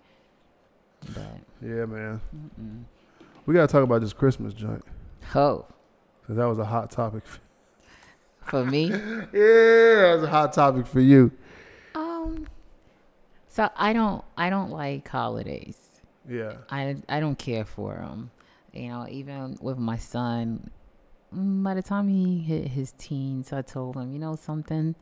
[1.13, 2.21] But Yeah, man.
[2.35, 2.83] mm-mm.
[3.45, 4.83] We gotta talk about this Christmas joint.
[5.35, 5.65] oh,
[6.27, 7.23] Cause that was a hot topic.
[8.49, 11.31] For me, yeah, that's a hot topic for you.
[11.95, 12.47] um,
[13.47, 15.77] so I don't, I don't like holidays.
[16.27, 16.53] Yeah.
[16.69, 18.31] I, I don't care for them.
[18.73, 20.69] You know, even with my son,
[21.35, 24.95] mm, by the time he hit his teens, I told him, you know something,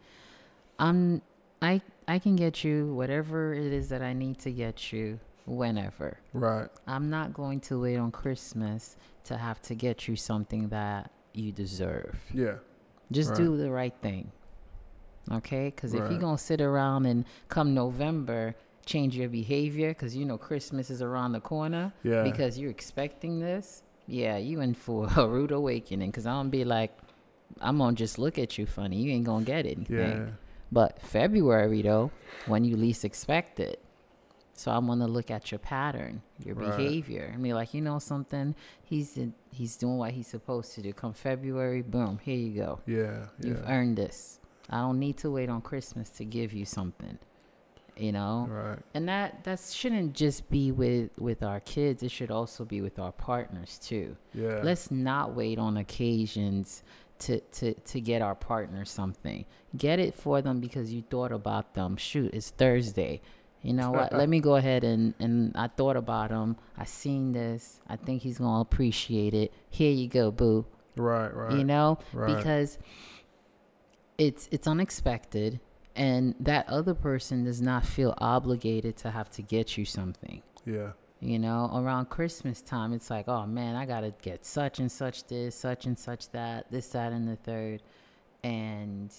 [0.79, 1.21] I'm
[1.61, 6.19] I I can get you whatever it is that I need to get you whenever.
[6.33, 6.69] Right.
[6.85, 8.95] I'm not going to wait on Christmas
[9.25, 12.17] to have to get you something that you deserve.
[12.33, 12.55] Yeah.
[13.11, 13.37] Just Right.
[13.37, 14.31] do the right thing.
[15.31, 15.65] Okay?
[15.73, 18.55] Because if you're going to sit around and come November,
[18.85, 22.23] change your behavior, because you know Christmas is around the corner, Yeah.
[22.23, 26.09] because you're expecting this, yeah, you in for a rude awakening.
[26.11, 26.97] Because I'm going to be like,
[27.61, 28.97] I'm going to just look at you funny.
[28.97, 29.97] You ain't going to get anything.
[29.97, 30.25] Yeah.
[30.71, 32.11] But February, though,
[32.45, 33.81] when you least expect it.
[34.57, 36.75] So I'm gonna look at your pattern, your Right.
[36.75, 40.81] behavior, and be like, you know something, he's in, he's doing what he's supposed to
[40.81, 40.91] do.
[40.93, 42.79] Come February, boom, here you go.
[42.87, 43.27] Yeah.
[43.39, 43.71] You've Yeah.
[43.71, 44.39] earned this.
[44.69, 47.19] I don't need to wait on Christmas to give you something.
[47.95, 48.79] You know, Right.
[48.93, 52.03] and that that shouldn't just be with with our kids.
[52.03, 54.17] It should also be with our partners too.
[54.35, 54.61] Yeah.
[54.63, 56.83] Let's not wait on occasions
[57.19, 59.45] to, to, to get our partner something.
[59.75, 61.97] Get it for them because you thought about them.
[61.97, 63.21] Shoot, it's Thursday.
[63.67, 64.13] You know what?
[64.21, 66.55] Let me go ahead and, and I thought about him.
[66.77, 67.81] I seen this.
[67.87, 69.51] I think he's gonna appreciate it.
[69.69, 70.65] Here you go, boo.
[70.95, 71.33] right.
[71.33, 71.51] Right.
[71.57, 71.99] You know?
[72.13, 72.33] Right.
[72.33, 72.77] Because
[74.17, 75.59] it's it's unexpected
[75.97, 80.41] and that other person does not feel obligated to have to get you something.
[80.65, 80.91] Yeah.
[81.19, 85.25] You know, around Christmas time, it's like, oh man, I gotta get such and such
[85.27, 87.81] this, such and such that, this, that, and the third.
[88.43, 89.13] And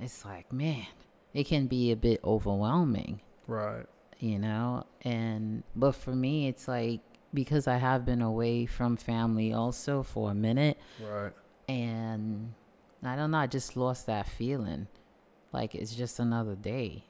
[0.00, 0.86] it's like, man,
[1.34, 3.20] it can be a bit overwhelming,
[3.50, 3.86] Right.
[4.18, 4.84] you know?
[5.02, 7.00] And, but for me, it's like,
[7.32, 11.32] because I have been away from family also for a minute, Right.
[11.68, 12.52] and
[13.02, 14.88] I don't know, I just lost that feeling.
[15.52, 17.04] Like it's just another day.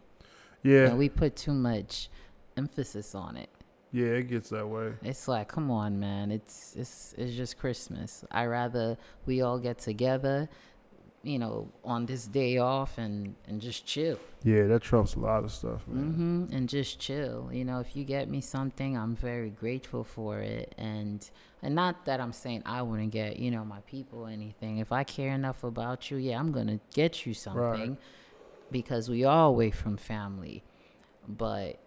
[0.63, 0.87] Yeah.
[0.89, 2.09] And we put too much
[2.57, 3.51] emphasis on it.
[3.93, 4.07] yeah.
[4.21, 4.93] It gets that way.
[5.03, 6.31] It's like, come on, man.
[6.31, 8.25] It's it's it's just Christmas.
[8.31, 10.49] I rather we all get together,
[11.23, 14.19] you know, on this day off and and just chill.
[14.43, 14.67] Yeah.
[14.67, 16.49] That trumps a lot of stuff, man.
[16.49, 17.51] hmm And just chill.
[17.53, 20.75] You know, if you get me something, I'm very grateful for it.
[20.79, 21.29] And
[21.63, 24.79] and not that I'm saying I wouldn't get you know my people anything.
[24.79, 27.99] If I care enough about you, yeah, I'm gonna get you something
[28.71, 30.63] because we all away from family.
[31.29, 31.79] But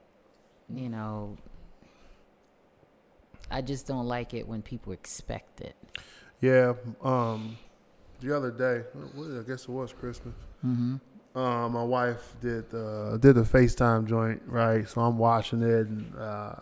[0.70, 1.38] you know,
[3.50, 5.76] I just don't like it when people expect it.
[6.40, 6.74] Yeah.
[7.02, 7.58] Um,
[8.24, 8.84] the other day,
[9.40, 10.34] I guess it was Christmas.
[10.66, 10.96] Mm-hmm.
[11.38, 14.88] Uh, my wife did uh, did a FaceTime joint, right?
[14.88, 16.56] So I'm watching it, and uh,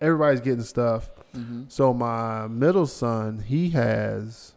[0.00, 1.10] everybody's getting stuff.
[1.34, 1.64] Mm-hmm.
[1.68, 4.54] So my middle son, he has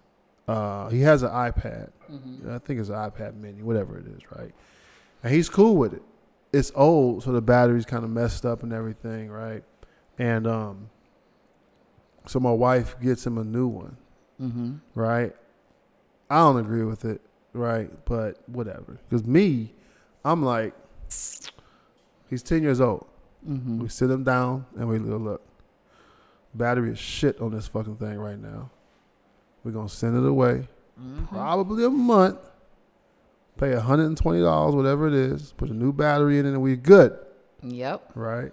[0.48, 1.92] uh, he has an iPad.
[2.12, 2.52] Mm-hmm.
[2.52, 4.54] I think it's an iPad Mini, whatever it is, right?
[5.24, 6.04] And he's cool with it.
[6.54, 9.64] It's old, so the battery's kind of messed up and everything, right?
[10.20, 10.90] And um,
[12.28, 13.98] So my wife gets him a new one,
[14.42, 14.76] Mm-hmm.
[14.94, 15.34] right?
[16.30, 17.22] I don't agree with it,
[17.54, 17.90] right?
[18.06, 18.98] But whatever.
[19.10, 19.74] Because me,
[20.24, 20.74] I'm like,
[22.30, 23.06] he's 10 years old.
[23.48, 23.80] Mm-hmm.
[23.84, 25.42] We sit him down and we go, look,
[26.54, 28.72] battery is shit on this fucking thing right now.
[29.64, 30.68] We're going to send it away.
[31.00, 31.26] Mm-hmm.
[31.26, 32.40] Probably a month.
[33.58, 35.54] Pay $120, whatever it is.
[35.56, 37.18] Put a new battery in it and we're good,
[37.64, 38.12] Yep.
[38.16, 38.52] right?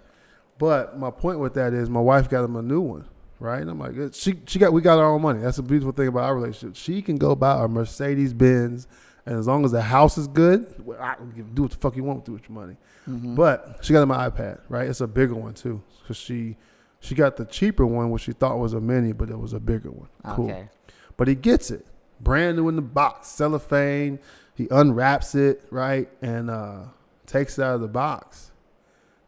[0.57, 3.05] But my point with that is my wife got him a new one,
[3.43, 3.61] right?
[3.61, 5.41] And I'm like, she she got we got our own money.
[5.41, 6.75] That's the beautiful thing about our relationship.
[6.75, 8.87] She can go buy a Mercedes Benz,
[9.25, 11.77] and as long as the house is good, well, I can give- do what the
[11.77, 12.77] fuck you want with your money.
[13.07, 13.35] Mm-hmm.
[13.35, 14.87] But she got my iPad, right?
[14.87, 16.55] It's a bigger one too, because she
[17.01, 19.59] she got the cheaper one, which she thought was a mini, but it was a
[19.59, 20.07] bigger one.
[20.35, 20.49] Cool.
[20.49, 20.69] Okay.
[21.17, 21.85] But he gets it,
[22.21, 24.19] brand new in the box, cellophane.
[24.55, 26.83] He unwraps it, right, and uh,
[27.25, 28.51] takes it out of the box,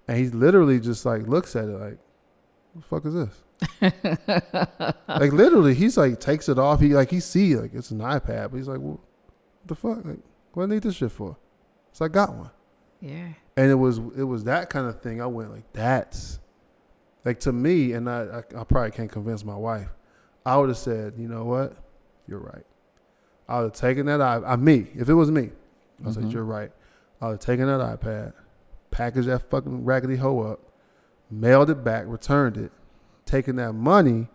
[0.08, 1.98] and he literally just like looks at it like,
[2.74, 3.42] "What the fuck is this?"
[3.82, 6.80] like literally, he's like takes it off.
[6.82, 9.00] He like he see like it's an iPad, but he's like, well,
[9.62, 10.06] "What the fuck?
[10.06, 10.20] Like,
[10.54, 11.38] what I need this shit for?"
[11.94, 12.50] So I got one
[13.00, 13.30] Yeah.
[13.56, 15.22] and it was it was that kind of thing.
[15.22, 16.40] I went like, that's
[17.24, 18.22] like to me, and I
[18.56, 19.90] I, I probably can't convince my wife.
[20.46, 21.76] I would have said, you know what,
[22.28, 22.66] you're right.
[23.48, 25.52] I would have taken that i I me if it was me.
[26.06, 26.34] I said Mhm.
[26.34, 26.72] you're right.
[27.22, 28.34] I would have taken that iPad,
[28.92, 30.60] packaged that fucking raggedy hoe up,
[31.32, 32.72] mailed it back, returned it,
[33.26, 34.28] taken that money,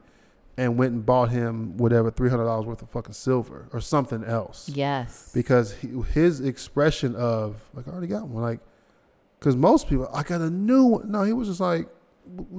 [0.56, 4.22] and went and bought him whatever three hundred dollars worth of fucking silver or something
[4.24, 5.30] else Yes.
[5.32, 8.60] because he, his expression of like I already got one like
[9.38, 11.88] because most people I got a new one no he was just like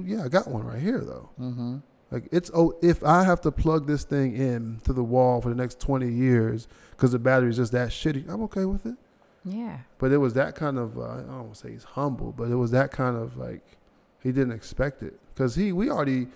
[0.04, 1.76] yeah I got one right here though mm-hmm.
[2.10, 5.48] like it's oh if I have to plug this thing in to the wall for
[5.50, 8.96] the next 20 years because the battery's just that shitty I'm okay with it
[9.44, 9.78] Yeah.
[9.98, 12.50] but it was that kind of uh, I don't want to say he's humble but
[12.50, 13.62] it was that kind of like
[14.22, 16.28] he didn't expect it because he we already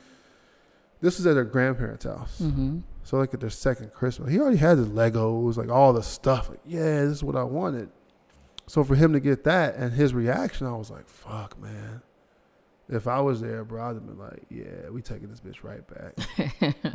[1.01, 2.79] this was at their grandparents house Mm-hmm.
[3.05, 6.49] so like at their second Christmas, he already had his Legos, like all the stuff.
[6.49, 7.89] Like, yeah, this is what I wanted.
[8.67, 12.03] So for him to get that and his reaction, I was like, fuck, man.
[12.89, 15.83] If I was there, bro, I'd have been like, yeah, we taking this bitch right
[15.87, 16.15] back.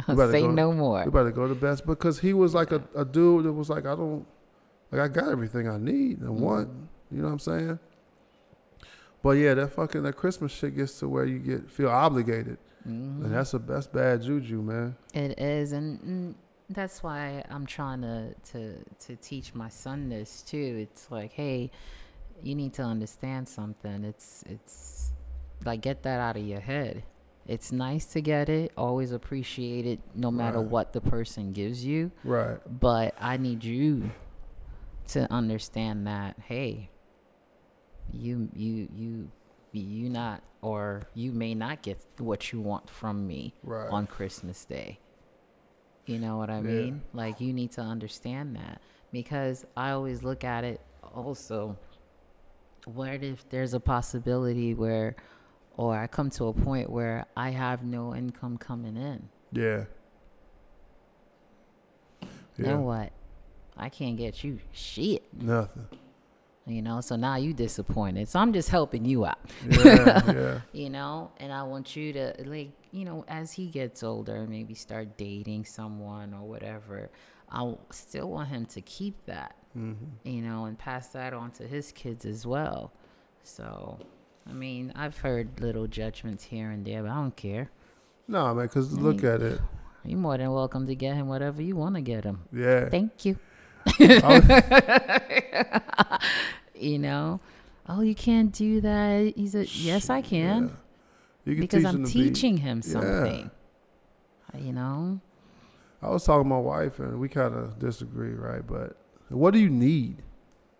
[0.32, 1.04] Say go- no more.
[1.06, 3.86] We better go to best because he was like a, a dude that was like,
[3.86, 4.26] I don't,
[4.91, 6.70] like I got everything I need and want.
[7.12, 7.80] You know what I'm saying?
[9.24, 12.57] But yeah, that fucking that Christmas shit gets to where you get feel obligated,
[12.88, 13.26] Mhm.
[13.26, 14.95] and that's a that's bad juju, man.
[15.13, 16.36] It is, and, and
[16.69, 20.88] that's why I'm trying to to to teach my son this too.
[20.89, 21.69] It's like, hey,
[22.41, 24.03] you need to understand something.
[24.03, 25.11] It's it's
[25.63, 27.03] like get that out of your head.
[27.47, 30.67] It's nice to get it, always appreciate it, no matter Right.
[30.67, 32.11] what the person gives you.
[32.24, 32.59] Right.
[32.80, 34.11] But I need you
[35.09, 36.89] to understand that, hey,
[38.14, 39.32] you you you
[39.74, 43.89] you not or you may not get what you want from me Right.
[43.89, 44.99] on Christmas Day.
[46.05, 46.62] You know what I Yeah.
[46.62, 47.01] mean?
[47.14, 48.82] Like you need to understand that
[49.12, 50.82] because I always look at it
[51.16, 51.78] also
[52.86, 55.16] what if there's a possibility where
[55.78, 59.30] or I come to a point where I have no income coming in.
[59.53, 59.86] Yeah.
[62.57, 62.66] Yeah.
[62.66, 63.12] Then what?
[63.78, 65.24] I can't get you shit.
[65.34, 65.88] Nothing.
[66.68, 68.30] You know, so now you disappointed.
[68.30, 69.39] So I'm just helping you out.
[69.68, 70.32] Yeah.
[70.32, 70.59] yeah.
[70.72, 74.74] you know and i want you to like you know as he gets older maybe
[74.74, 77.09] start dating someone or whatever
[77.51, 79.93] i still want him to keep that hmm
[80.24, 82.91] you know and pass that on to his kids as well
[83.43, 83.97] so
[84.49, 87.70] i mean i've heard little judgments here and there but i don't care
[88.28, 89.59] No, man, because look at it.
[90.05, 92.89] you're more than welcome to get him whatever you want to get him Yeah.
[92.89, 93.38] thank you
[96.76, 97.39] You know
[97.88, 100.70] oh you can't do that he's a yes i can yeah.
[101.45, 102.91] You can because teach i'm teaching him Yeah.
[102.91, 103.52] something
[104.58, 105.20] you know
[106.04, 108.66] I was talking to my wife, and we kind of disagree, right?
[108.66, 108.97] But
[109.30, 110.24] what do you need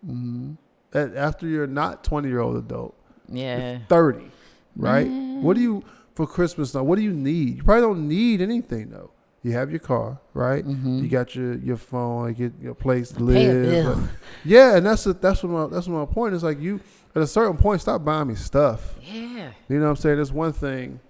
[0.04, 0.54] hmm
[0.92, 2.96] At- after you're not 20 year old adult,
[3.28, 3.78] Yeah.
[3.88, 4.32] 30,
[4.74, 5.06] right?
[5.06, 5.84] What do you
[6.16, 6.82] for Christmas now?
[6.82, 7.58] What do you need?
[7.58, 9.12] You probably don't need anything though.
[9.44, 10.64] You have your car, right?
[10.64, 11.02] Mhm.
[11.02, 13.96] You got your your phone, you get your place to live.
[13.96, 14.08] but-
[14.44, 16.42] Yeah, and that's a, that's what my that's what my point is.
[16.44, 16.80] Like you,
[17.14, 18.94] at a certain point, stop buying me stuff.
[19.02, 19.50] Yeah.
[19.68, 20.20] You know what I'm saying?
[20.20, 21.00] It's one thing.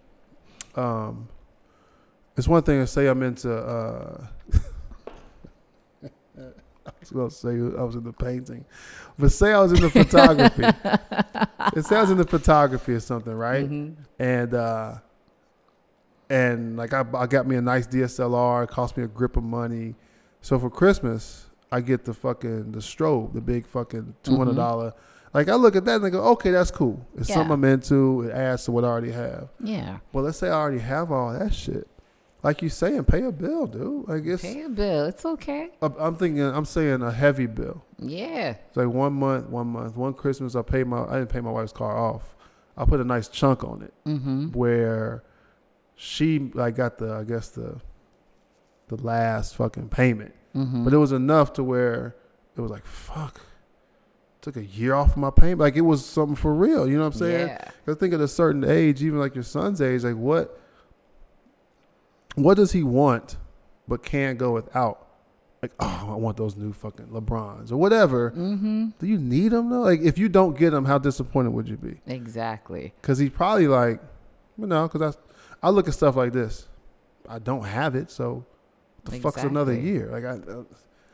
[0.75, 1.29] Um,
[2.37, 3.55] it's one thing to say I'm into.
[3.55, 4.27] Uh,
[6.85, 8.65] I was gonna say I was into painting,
[9.19, 10.63] but say I was into photography.
[11.77, 13.69] it was into photography or something, right?
[13.71, 13.95] Mhm.
[14.19, 14.95] And uh,
[16.33, 18.65] and like I, I got me a nice DSLR.
[18.65, 19.95] It cost me a grip of money.
[20.41, 24.93] So for Christmas, I get the fucking the strobe, the big fucking two hundred dollars.
[25.35, 27.07] Like I look at that and I go, okay, that's cool.
[27.17, 27.37] It's Yeah.
[27.37, 28.23] something I'm into.
[28.23, 29.49] It adds to what I already have.
[29.61, 29.99] Yeah.
[30.13, 31.89] Well, let's say I already have all that shit.
[32.45, 34.11] like you saying, pay a bill, dude.
[34.11, 35.07] I guess Pay a bill.
[35.07, 35.71] It's okay.
[35.81, 37.85] I'm- I'm thinking, I'm saying a heavy bill.
[38.01, 38.57] Yeah.
[38.69, 40.57] It's like one month, one month, one Christmas.
[40.57, 42.35] I paid my, I didn't pay my wife's car off.
[42.77, 44.49] I put a nice chunk on it Mm-hmm.
[44.59, 45.23] where
[46.03, 47.81] she like got the, I guess the,
[48.89, 50.35] the last fucking payment.
[50.53, 50.83] Mm-hmm.
[50.83, 52.17] But it was enough to where
[52.57, 53.41] it was like, fuck.
[54.41, 55.61] Took a year off of my payment.
[55.61, 56.89] Like it was something for real.
[56.89, 57.47] You know what I'm saying?
[57.47, 57.71] Yeah.
[57.87, 60.59] I think at a certain age, even like your son's age, like what
[62.35, 63.37] what does he want
[63.87, 65.07] but can't go without?
[65.63, 68.33] Like, oh, I want those new fucking LeBrons or whatever.
[68.33, 68.89] Mm-hmm.
[68.99, 69.83] Do you need them though?
[69.83, 72.01] Like, if you don't get them, how disappointed would you be?
[72.09, 72.93] Exactly.
[73.01, 74.01] Because he's probably like,
[74.59, 75.19] you know, because I,
[75.63, 76.69] I look at stuff like this.
[77.29, 78.45] I don't have it, so
[79.05, 80.09] the fuck's another year?
[80.11, 80.65] Like, I, uh,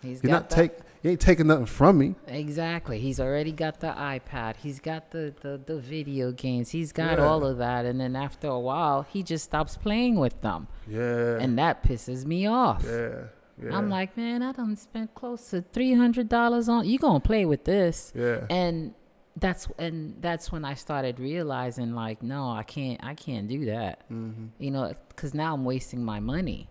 [0.01, 0.72] He's you're not take,
[1.03, 2.14] you ain't taking nothing from me.
[2.28, 3.01] Exactly.
[3.01, 4.57] He's already got the iPad.
[4.57, 6.70] He's got the, the, the video games.
[6.70, 7.24] He's got Yeah.
[7.26, 7.84] all of that.
[7.84, 10.68] And then after a while, he just stops playing with them.
[10.86, 12.84] Yeah, And that pisses me off.
[12.86, 13.24] yeah,
[13.62, 13.76] yeah.
[13.76, 17.44] I'm like, man, I done spent close to three hundred dollars on you gonna play
[17.44, 18.12] with this.
[18.14, 18.94] yeah, And
[19.41, 24.03] that's and that's when I started realizing like, no, I can't I can't do that.
[24.09, 26.68] hmm You know, because now I'm wasting my money.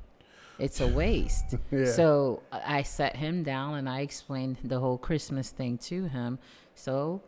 [0.60, 1.56] It's a waste.
[1.72, 1.86] yeah.
[1.86, 6.40] So I I sat him down and I explained the whole Christmas thing to him.
[6.76, 7.22] So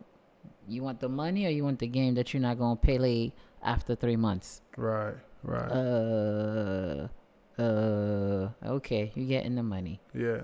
[0.67, 3.33] you want the money or you want the game that you're not gonna pay late
[3.61, 4.61] after three months?
[4.77, 5.71] right, right.
[5.71, 7.07] Uh,
[7.61, 9.99] uh, okay, you're getting the money.
[10.13, 10.41] yeah,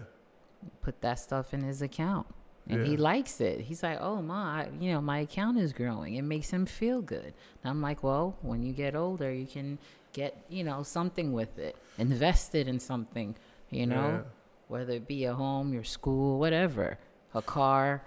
[0.82, 2.28] Put that stuff in his account.
[2.68, 3.60] And he likes it.
[3.62, 6.16] He's like, oh, my, I- you know, my account is growing.
[6.16, 7.34] It makes him feel good.
[7.64, 9.78] And I'm like, well, when you get older, you can
[10.14, 11.76] get, you know, something with it.
[12.00, 13.36] Invest it in something,
[13.70, 14.22] you know, Yeah.
[14.68, 16.98] whether it be a home, your school, whatever,
[17.36, 18.02] a car.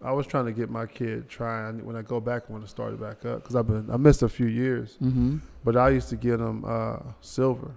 [0.00, 2.44] I was trying to get my kid trying when I go back.
[2.48, 4.96] I want to start it back up because I've been I missed a few years,
[5.02, 5.38] Mm-hmm.
[5.64, 7.72] but I used to get them uh, silver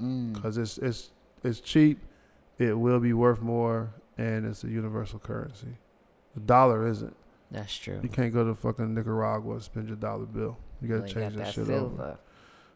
[0.00, 0.34] Mm.
[0.34, 1.10] because it's it's
[1.42, 1.98] it's cheap.
[2.58, 5.78] It will be worth more, and it's a universal currency.
[6.34, 7.16] The dollar isn't.
[7.50, 8.00] That's true.
[8.02, 10.58] You can't go to fucking Nicaragua and spend your dollar bill.
[10.80, 12.18] You gotta Well, you change got that, shit silver.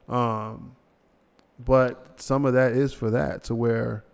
[0.09, 0.15] over.
[0.17, 0.73] Um,
[1.59, 4.05] but some of that is for that to where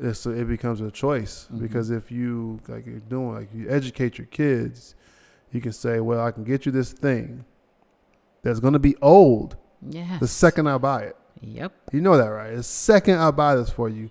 [0.00, 1.60] it's it becomes a choice Mhm.
[1.60, 4.94] because if you like you're doing like you educate your kids,
[5.52, 7.44] you can say, well, I can get you this thing
[8.42, 9.56] that's gonna be old
[9.88, 10.20] Yes.
[10.20, 11.16] the second I buy it.
[11.40, 11.72] Yep.
[11.92, 12.54] You know that, right?
[12.56, 14.10] The second I buy this for you,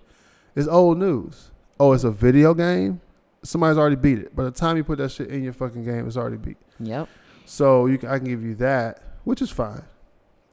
[0.56, 1.50] it's old news.
[1.78, 3.00] Oh, it's a video game.
[3.42, 4.34] Somebody's already beat it.
[4.34, 6.56] By the time you put that shit in your fucking game, it's already beat.
[6.80, 7.08] Yep.
[7.44, 9.82] So you can, I can give you that, which is fine,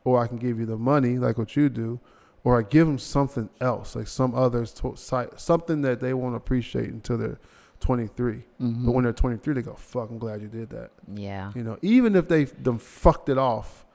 [0.04, 2.00] or I can give you the money, like what you do,
[2.44, 6.36] or I give them something else, like some other to- site, something that they won't
[6.36, 7.40] appreciate until they're
[7.80, 8.34] 23.
[8.34, 8.86] Mm-hmm.
[8.86, 11.52] But when they're 23, they go, "Fuck, I'm glad you did that." yeah.
[11.56, 13.86] You know, even if they them fucked it off,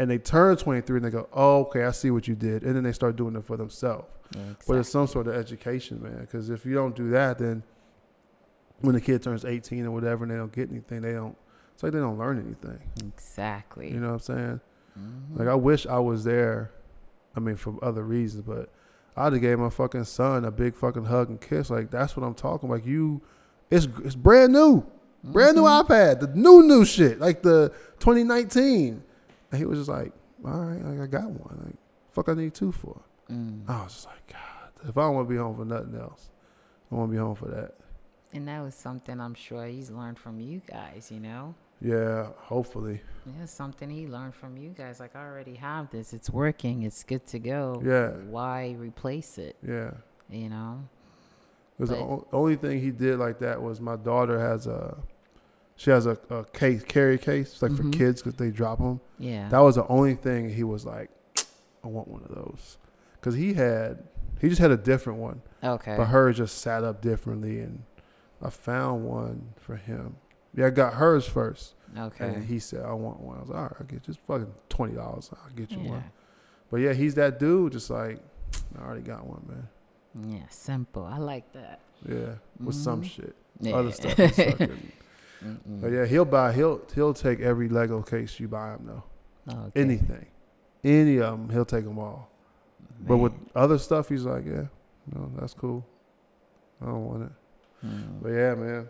[0.00, 2.74] and they turn 23 and they go, "Oh, okay, I see what you did," and
[2.74, 4.06] then they start doing it for themselves.
[4.66, 6.20] But it's some sort of education, man.
[6.20, 7.62] Because if you don't do that, then
[8.80, 11.36] when the kid turns 18 or whatever, and they don't get anything, they don't.
[11.74, 12.78] It's like they don't learn anything.
[13.06, 13.92] Exactly.
[13.92, 14.60] You know what I'm saying?
[14.98, 15.38] Mhm.
[15.38, 16.70] Like I wish I was there.
[17.36, 18.70] I mean, for other reasons, but
[19.16, 21.68] I'd have gave my fucking son a big fucking hug and kiss.
[21.70, 22.70] Like that's what I'm talking.
[22.70, 23.20] Like you,
[23.70, 24.84] it's it's brand new,
[25.24, 25.84] brand new Mhm.
[25.86, 29.02] iPad, the new new shit, like the 2019.
[29.50, 30.12] And he was just like,
[30.44, 31.60] all right, like I got one.
[31.64, 31.76] Like
[32.12, 33.00] fuck, I need two for.
[33.30, 33.68] Mm.
[33.68, 36.30] I was just like, God, if I don't want to be home for nothing else,
[36.90, 37.74] I want to be home for that.
[38.32, 41.54] And that was something I'm sure he's learned from you guys, you know?
[41.82, 43.00] Yeah, hopefully.
[43.26, 45.00] Yeah, something he learned from you guys.
[45.00, 46.12] Like, I already have this.
[46.12, 46.82] It's working.
[46.82, 47.82] It's good to go.
[47.84, 48.10] Yeah.
[48.30, 49.92] Why replace it, Yeah.
[50.28, 50.84] you know?
[51.76, 54.96] Because the o- only thing he did like that was my daughter has a,
[55.80, 57.76] she has a, a case carry case like Mhm.
[57.78, 59.00] for kids because they drop them.
[59.18, 59.48] Yeah.
[59.48, 61.08] That was the only thing he was like,
[61.82, 62.76] I want one of those,
[63.14, 64.02] because he had
[64.42, 65.94] he just had a different one, okay.
[65.96, 67.82] but hers just sat up differently, and
[68.42, 70.16] I found one for him.
[70.54, 72.26] Yeah, I got hers first, okay.
[72.28, 73.38] and he said I want one.
[73.38, 75.30] I was like, all right, I'll get just fucking twenty dollars.
[75.32, 75.90] I'll get you yeah.
[75.92, 76.04] one.
[76.70, 77.72] But yeah, he's that dude.
[77.72, 78.18] Just like
[78.78, 80.30] I already got one, man.
[80.34, 81.04] Yeah, simple.
[81.06, 81.80] I like that.
[82.06, 83.10] Yeah, with some Mhm.
[83.10, 83.34] shit.
[83.60, 83.76] Yeah.
[83.76, 84.18] Other stuff.
[85.44, 85.80] Mm-mm.
[85.80, 86.52] But yeah, he'll buy.
[86.52, 89.04] He'll he'll take every Lego case you buy him though.
[89.68, 89.80] Okay.
[89.80, 90.26] Anything,
[90.84, 92.30] any of them, he'll take them all.
[93.00, 94.66] But with other stuff, he's like, yeah,
[95.14, 95.86] no, that's cool.
[96.82, 97.86] I don't want it.
[97.86, 98.22] Mm.
[98.22, 98.88] But yeah, man,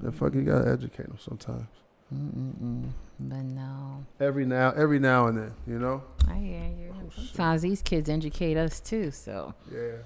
[0.00, 1.66] the fuck you gotta educate them sometimes.
[2.12, 2.90] Mm-mm-mm.
[3.18, 6.02] But no, Every now, every now and then, you know.
[6.28, 6.94] I hear you.
[6.94, 7.28] Oh, shit.
[7.28, 10.02] Sometimes these kids educate us too, so Yeah.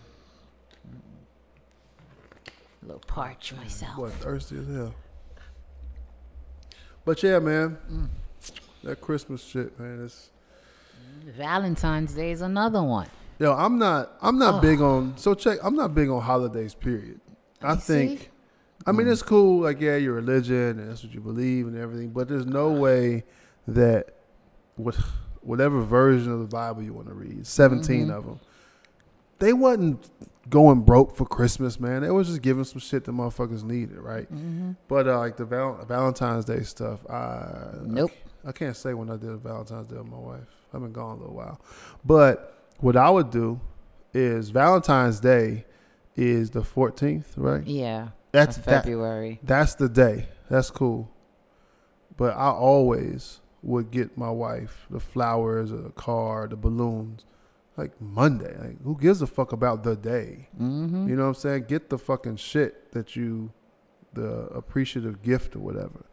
[2.82, 3.96] a little parch myself.
[3.98, 4.94] What thirsty as hell.
[7.05, 8.09] But yeah, man, Mm.
[8.84, 10.30] that Christmas shit, man, it's
[11.36, 13.09] Valentine's Day is another one.
[13.38, 14.12] Yo, I'm not.
[14.22, 14.62] I'm not Ugh.
[14.62, 15.16] big on.
[15.16, 15.59] So check.
[15.62, 16.74] I'm not big on holidays.
[16.74, 17.20] Period.
[17.62, 18.20] I You think.
[18.20, 18.28] see?
[18.86, 19.62] I mean, it's cool.
[19.62, 22.11] Like, yeah, your religion and that's what you believe and everything.
[22.11, 23.24] But there's no way
[23.68, 24.14] that
[24.76, 24.94] what
[25.42, 28.14] whatever version of the Bible you want to read, 17 Mhm.
[28.16, 28.40] of them,
[29.41, 30.09] they wasn't
[30.49, 32.03] going broke for Christmas, man.
[32.03, 34.32] They was just giving some shit that motherfuckers needed, right?
[34.32, 34.76] Mhm.
[34.88, 38.11] But uh, like the val- Valentine's Day stuff, I Nope.
[38.47, 40.47] I can't say when I did Valentine's Day with my wife.
[40.72, 41.61] I've been gone a little while.
[42.05, 43.61] But what I would do
[44.14, 45.66] is Valentine's Day
[46.16, 47.66] is the 14th, right?
[47.66, 48.09] Yeah.
[48.32, 49.41] That's of that, February.
[49.43, 50.28] that's the day.
[50.49, 51.11] That's cool.
[52.16, 57.24] But I always would get my wife the flowers, or the car, the balloons,
[57.80, 58.54] like Monday.
[58.58, 60.48] Like who gives a fuck about the day?
[60.60, 61.08] Mm-hmm.
[61.08, 61.64] You know what I'm saying?
[61.68, 63.52] Get the fucking shit that you,
[64.12, 66.04] the appreciative gift or whatever.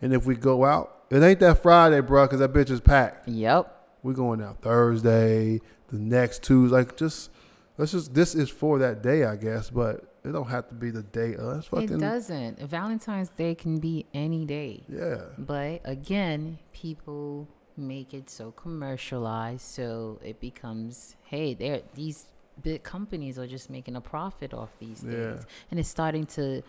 [0.00, 3.28] And if we go out, it ain't that Friday, bro, because that bitch is packed.
[3.28, 3.74] Yep.
[4.02, 6.76] We going out Thursday, the next Tuesday.
[6.76, 7.30] Like just
[7.78, 9.70] let's just this is for that day, I guess.
[9.70, 11.34] But it don't have to be the day.
[11.38, 12.60] It's fucking It doesn't.
[12.60, 14.84] Valentine's Day can be any day.
[14.88, 15.22] yeah.
[15.38, 17.48] But again, people
[17.78, 22.26] make it so commercialized, so it becomes, hey, they're these
[22.62, 25.10] big companies are just making a profit off these Yeah.
[25.12, 26.62] days, and it's starting to,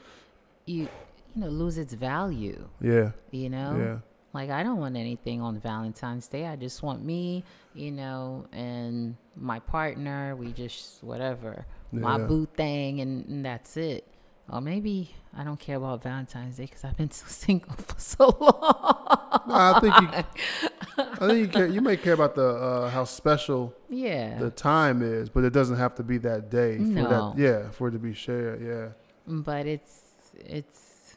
[0.65, 0.89] you, you
[1.35, 2.67] know, lose its value.
[2.81, 3.97] Yeah, You know, yeah,
[4.33, 6.45] like I don't want anything on Valentine's Day.
[6.45, 7.43] I just want me,
[7.73, 10.35] you know, and my partner.
[10.35, 14.05] We just whatever my boo thing, and, and that's it.
[14.51, 18.25] Or maybe I don't care about Valentine's Day because I've been so single for so
[18.39, 19.43] long.
[19.47, 20.69] Nah, I think you.
[20.97, 21.67] I think you care.
[21.67, 25.77] You may care about the uh, how special Yeah, the time is, but it doesn't
[25.77, 26.77] have to be that day.
[26.77, 27.33] For No.
[27.35, 28.61] that, yeah, for it to be shared.
[28.61, 28.89] Yeah,
[29.27, 30.01] but it's
[30.35, 31.15] it's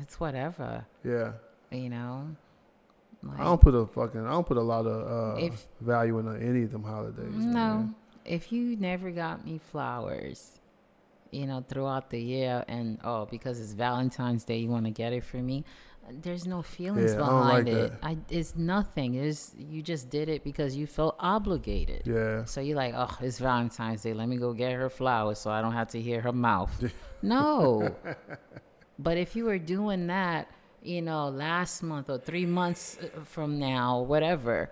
[0.00, 1.32] it's whatever, yeah.
[1.70, 2.36] you know.
[3.22, 4.26] Like, I don't put a fucking.
[4.26, 7.32] I don't put a lot of uh, If- value in any of them holidays.
[7.34, 7.94] no, man.
[8.24, 10.57] if you never got me flowers,
[11.30, 15.12] you know, throughout the year, and oh, because it's Valentine's Day, you want to get
[15.12, 15.64] it for me.
[16.10, 17.92] There's no feelings Yeah, I like behind it.
[18.02, 19.14] I, it's nothing.
[19.14, 22.02] It's you just did it because you felt obligated.
[22.06, 24.14] Yeah, So you're like, oh, it's Valentine's Day.
[24.14, 26.90] Let me go get her flowers so I don't have to hear her mouth.
[27.22, 27.94] no.
[28.98, 30.50] But if you were doing that,
[30.82, 34.70] you know, last month or three months uh, from now, whatever,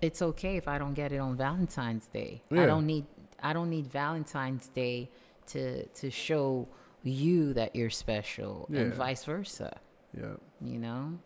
[0.00, 2.42] it's okay if I don't get it on Valentine's Day.
[2.50, 2.62] Yeah.
[2.62, 3.06] I don't need
[3.42, 5.10] I don't need Valentine's Day
[5.48, 6.68] to to show
[7.02, 9.76] you that you're special and vice versa.
[10.16, 11.18] yeah, You know?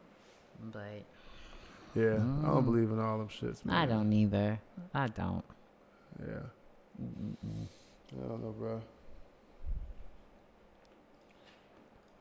[0.73, 1.03] But
[1.95, 2.15] yeah.
[2.15, 3.65] I don't believe in all them shits.
[3.65, 3.77] Man.
[3.77, 3.79] Mm.
[3.83, 4.61] I don't either.
[4.95, 5.45] I don't.
[6.19, 6.47] Yeah.
[6.99, 8.81] I don't know, bro.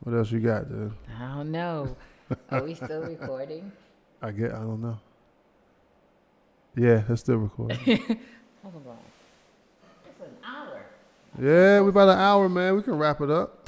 [0.01, 0.91] What else you got, dude?
[1.19, 1.95] I don't know.
[2.51, 3.71] Are we still recording?
[4.21, 4.51] I get.
[4.51, 4.99] I don't know.
[6.75, 7.77] Yeah, it's still recording.
[8.63, 8.97] Hold on.
[10.45, 10.85] Hour.
[11.41, 12.75] yeah, we about an hour, man.
[12.75, 13.64] We can wrap it up.